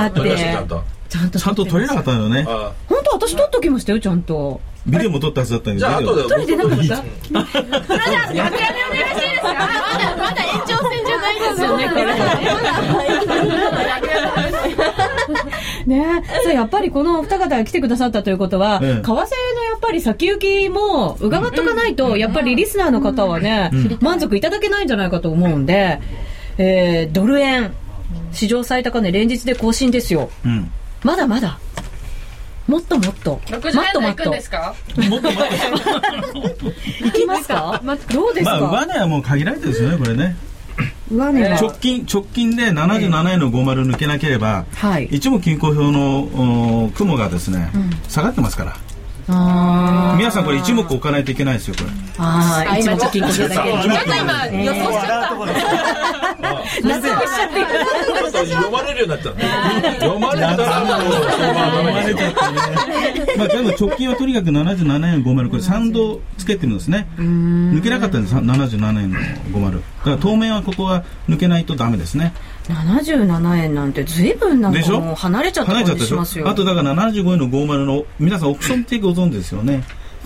[0.01, 0.83] あって、ちゃんと。
[1.09, 2.45] ちゃんと撮れなかったのよね。
[2.47, 4.59] あ本当私撮っときましたよちゃんと。
[4.85, 6.11] ビデオも撮ったはずだったんだけじゃあど。
[6.13, 7.61] 後で撮れてなかったそれじゃあ楽屋
[8.31, 9.47] でお願いしていいですか？
[9.47, 12.05] まだまだ延長戦じゃないですよねこれ
[15.85, 16.23] ね。
[16.43, 18.89] そうやっぱりこのお二方が来てくださったということは、ええ。
[18.95, 19.25] 為替のや
[19.77, 23.71] っぱり先行きも伺っとかないと、やっぱりリスナーの方はね、
[24.01, 25.99] 満足いただけないんじゃないかと思うんで、
[26.57, 27.73] えードル円。
[28.31, 30.29] 史上最高値連日で更新ですよ。
[30.45, 30.69] うん。
[31.03, 31.57] まだまだ。
[32.67, 33.39] もっともっと。
[33.47, 34.23] 60もっともっと。
[34.23, 34.75] 円台行くんですか？
[35.09, 36.53] もっと待っ
[37.01, 37.07] て。
[37.07, 37.81] いきますか？
[38.11, 40.35] どうですまあ、か、上値はもう限られてるんですよね、これね。
[41.11, 45.05] 直近、直近で77円の50抜けなければ、はい。
[45.11, 47.71] 一目均衡表のお雲がですね、
[48.07, 48.77] 下がってますから。
[49.27, 51.89] 皆さんこれ一目置かないといけないですよ、これ。
[52.19, 57.65] あー一目金庫だけちょっと今予想しちゃった納得しちゃってる
[58.47, 59.41] 読まれるようになっちゃった。
[59.99, 60.57] 読まれたま
[62.01, 63.35] れちゃってね。
[63.37, 67.07] まあでも直近はとにかく77円50これ3度つけてるんですね。
[67.17, 69.19] 抜けなかったんです77円の
[69.51, 69.73] 50。
[69.73, 72.33] だから当面はここは抜けないとダメですね。
[72.67, 74.95] 77円なんて随分なんでしょ？
[74.95, 76.15] かもう離れちゃった感離れちゃったでしょ？
[76.15, 79.83] じしますよあとだから75円の50の皆さんオプションってご存知ですよね。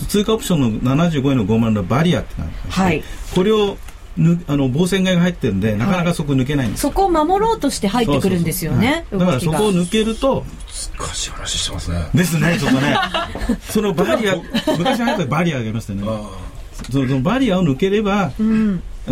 [0.07, 3.03] 通貨オプションの75円の50のバリアってなってまして、はい。
[3.35, 3.77] これを
[4.17, 10.43] ぬあの防戦買いが入ってるんでなかなかそこ抜けないんです、そこを守ろうとして入ってくるんですよねだからそこを抜けると
[10.97, 12.09] 難しい話してますね。
[12.13, 12.97] ですねちょっとね。
[13.69, 14.35] そのバリア
[14.77, 16.03] 昔流行ったバリアがありましたね。
[16.91, 18.31] そのバリアを抜ければ、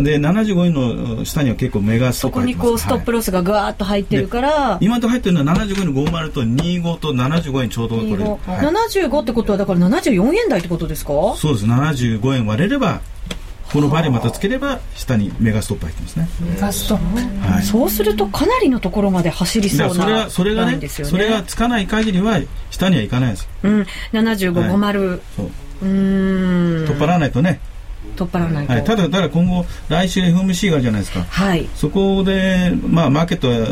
[0.02, 0.74] で75円
[1.18, 8.66] の下には結構メガストそこにこうストップロスがぐわーっと入ってるから、今のとこ入ってるのは75円の50と25と75円ちょうどこれ、はい。
[8.66, 11.34] 75ってことはだから74円台ってことですか？
[11.36, 11.66] そうです。
[11.66, 13.00] 75円割れれば
[13.72, 16.28] このバリアまたつければ下にメガストップ入ってますね。
[16.40, 17.62] メガストップ、はい。
[17.62, 22.40] そうするとかなりのところまで走りそうなそれがそれがねねそれがつかない限りは
[22.70, 25.46] 下には行かないですうん7550、そう
[25.82, 27.60] うーん取っ払わないとね、
[28.16, 31.24] 取っ払わないと、はい、ただただ今後来週 FMC があるじゃないですか。
[31.24, 31.68] はい。
[31.74, 33.66] そこで、まあ、マーケットは、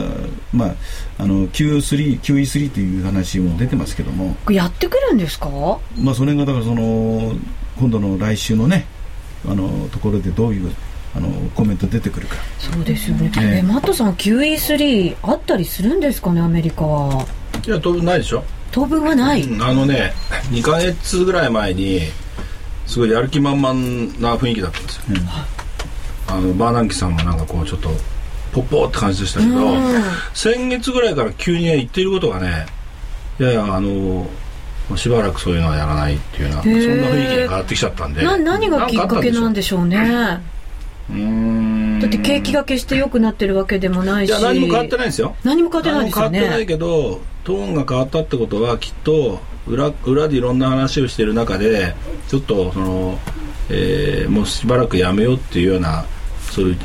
[0.52, 0.74] まあ、
[1.18, 5.48] あの Q3、QE3 という話も出てますけども、やってくるんですか？
[5.98, 7.34] まあ、それがだからその
[7.78, 8.86] 今度の来週のね
[9.48, 10.72] あのところでどういう
[11.14, 12.36] あのコメント出てくるか。
[12.58, 16.40] そうですよね、えええマットさん QE3 あったりするんですかね？
[16.40, 17.26] アメリカは。
[17.66, 18.44] いや当分ないでしょ。
[18.72, 20.12] 当分はない、うんあのね
[20.50, 22.00] 2か月ぐらい前に
[22.86, 23.74] すごいやる気満々
[24.20, 25.02] な雰囲気だったんですよ、
[26.28, 27.90] あのバーナンキさんがなんかこうちょっと
[28.52, 29.82] ポッポーって感じでしたけど、うん。
[30.32, 32.66] 先月ぐらいから急にね言っていることがね
[33.38, 34.26] いやいやあの
[34.96, 38.22] しばらくそういうのはやらないっていうようなそんな雰囲気に変わってきちゃったんで。
[38.22, 39.96] な何がきっかけなんでしょうね。
[39.96, 40.40] だ
[41.10, 44.30] うーんって景気が決して良くなってるわけでもないし。
[44.30, 45.36] いや何も変わってないんですよ。
[45.44, 49.38] 何も変わってないですよ何も変わってないねけどトーンが変わったってことはきっと
[49.68, 51.94] 裏裏でいろんな話をしている中で
[52.26, 53.18] ちょっとその、
[53.70, 56.04] えーもうしばらくやめようっていうような
[56.50, 56.76] そういう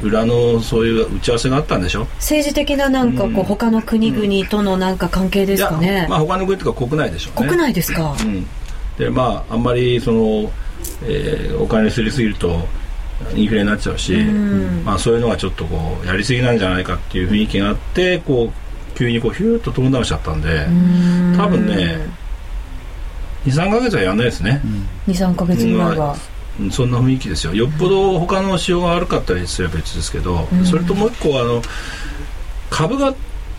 [0.00, 2.06] 裏のそういう打ち合わせがあったんでしょ？
[2.16, 3.44] 政治的ななんかこう、うん。
[3.44, 7.48] 他の国々とのなんか関係ですかいねや、まあ、他の国とか国内でしょうね。
[7.48, 8.46] 国内ですか、うん、
[8.96, 10.50] でまああんまりその、
[11.02, 12.66] えーお金すりすぎると
[13.34, 14.84] インフレになっちゃうし、うん。
[14.84, 18.67] まあ、そういうのがちょっとこうやりすぎなんじゃないかっていう雰囲気があってこう
[18.98, 20.66] 急にこうヒューッとトーンダウンしちゃったんで
[21.36, 22.00] 多分ね
[23.46, 24.60] 23か月はやんないですね、
[25.06, 26.18] 23か月ぐらいは、うん
[26.72, 27.54] そんな雰囲気ですよ。
[27.54, 30.66] よっぽど他の仕様が悪かったりすれば別ですけど、うん。
[30.66, 31.62] それともう一個あの
[32.68, 33.14] 株が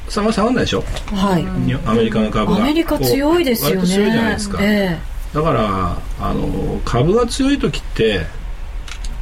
[0.10, 0.84] 下が下がんないでしょ？
[1.16, 2.58] はい、にアメリカの株が。
[2.60, 3.88] アメリカ強いですよね。
[3.88, 5.00] 強いじゃないですか、え。
[5.34, 8.26] だからあの株が強い時って、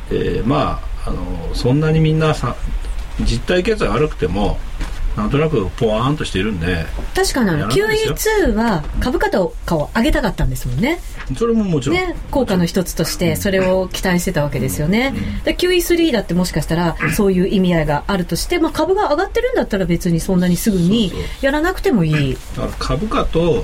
[0.10, 2.56] えーまああのそんなにみんなさ
[3.22, 4.58] 実体経済悪くても
[5.18, 8.36] なんとなくポワーンとしているんでえ確かにあのやらないですよ。
[8.50, 11.00] QE2 は株価とかを上げたかったんですもんね。
[11.36, 15.14] それももちろん、ね効果の一つとしてそれを期待してたわけですよね、
[15.44, 21.12] で QE3 だってもしかしたらそういう意味合いがあるとして、まあ、株が上がってるんだったら別にそんなにすぐに
[21.42, 22.38] やらなくてもいい。
[22.80, 23.64] 株価と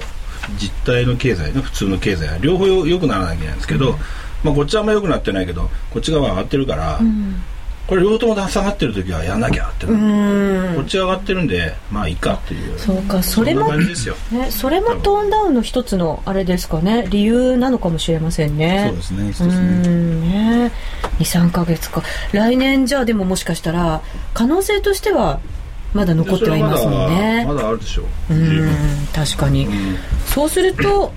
[0.57, 3.97] 実体の経済の普通の経済は両方よ良くならなきゃいけないんですけど、
[4.43, 6.99] まあ、こっちはあんま良くなってないけどこっち側は上がってるから、
[7.85, 10.75] これ両方とも下がってる時はやんなきゃって、うん。
[10.75, 12.79] こっちが上がってるんでまあいいかっていう。
[12.79, 13.93] そうかそれもね、
[14.49, 17.05] それもトーンダウンの一つのあれですかね。
[17.09, 18.85] 理由なのかもしれませんね。
[18.87, 19.53] そうですね一つうね。
[19.53, 20.71] んね。
[21.19, 22.03] 23か月か。
[22.31, 24.01] 来年じゃあでももしかしたら
[24.33, 25.41] 可能性としては
[25.93, 27.45] まだ残ってはいますもんね。
[27.45, 28.33] まだあるでしょう。
[28.33, 28.69] うん
[29.13, 29.97] 確かに、うん。
[30.25, 31.11] そうすると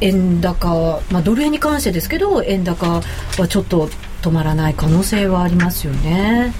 [0.00, 3.02] 円高、まあ、ドル円に関してですけど円高
[3.38, 3.90] はちょっと
[4.20, 6.52] 止まらない可能性はありますよね。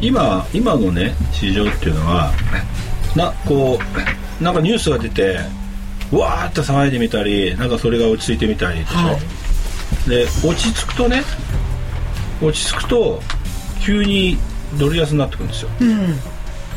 [0.00, 2.32] 今今のね市場っていうのは
[3.14, 3.78] なこ
[4.40, 5.38] うなんかニュースが出て
[6.10, 10.10] うわーって騒いでみたりなんかそれが落ち着いてみたりでしょ、はい。
[10.10, 11.22] で落ち着くとね
[12.42, 13.20] 落ち着くと
[13.80, 14.38] 急に
[14.78, 15.70] ドル安になってくるんですよ。
[15.80, 16.16] うん。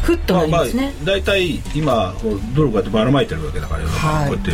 [0.01, 2.13] ふっとなりまあますね、大体今
[2.53, 4.29] ドルこうやってばらまいてるわけだから、はい。
[4.29, 4.51] こうやって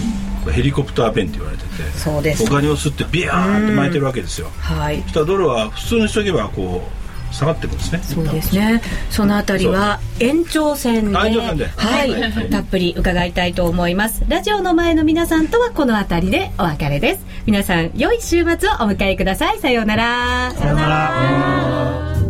[0.49, 2.43] ヘリコプターペンって言われててそうです。
[2.43, 4.47] お金を吸ってビヤーンって巻いてるわけですよ。
[4.57, 5.01] はい。
[5.03, 6.87] そしたらドルは普通にしとけばこ
[7.31, 7.99] う下がってくるんですね。
[8.03, 8.81] そうですね。
[9.09, 12.49] そのあたりは延長戦で、はい、はい。
[12.49, 14.23] たっぷり伺いたいと思います。
[14.27, 17.25] ラジオの前の皆さんとはこのあたりでお別れです。
[17.45, 18.47] 皆さん良い週末をお
[18.89, 19.59] 迎えください。
[19.59, 20.51] さようなら。
[20.51, 22.20] さよなら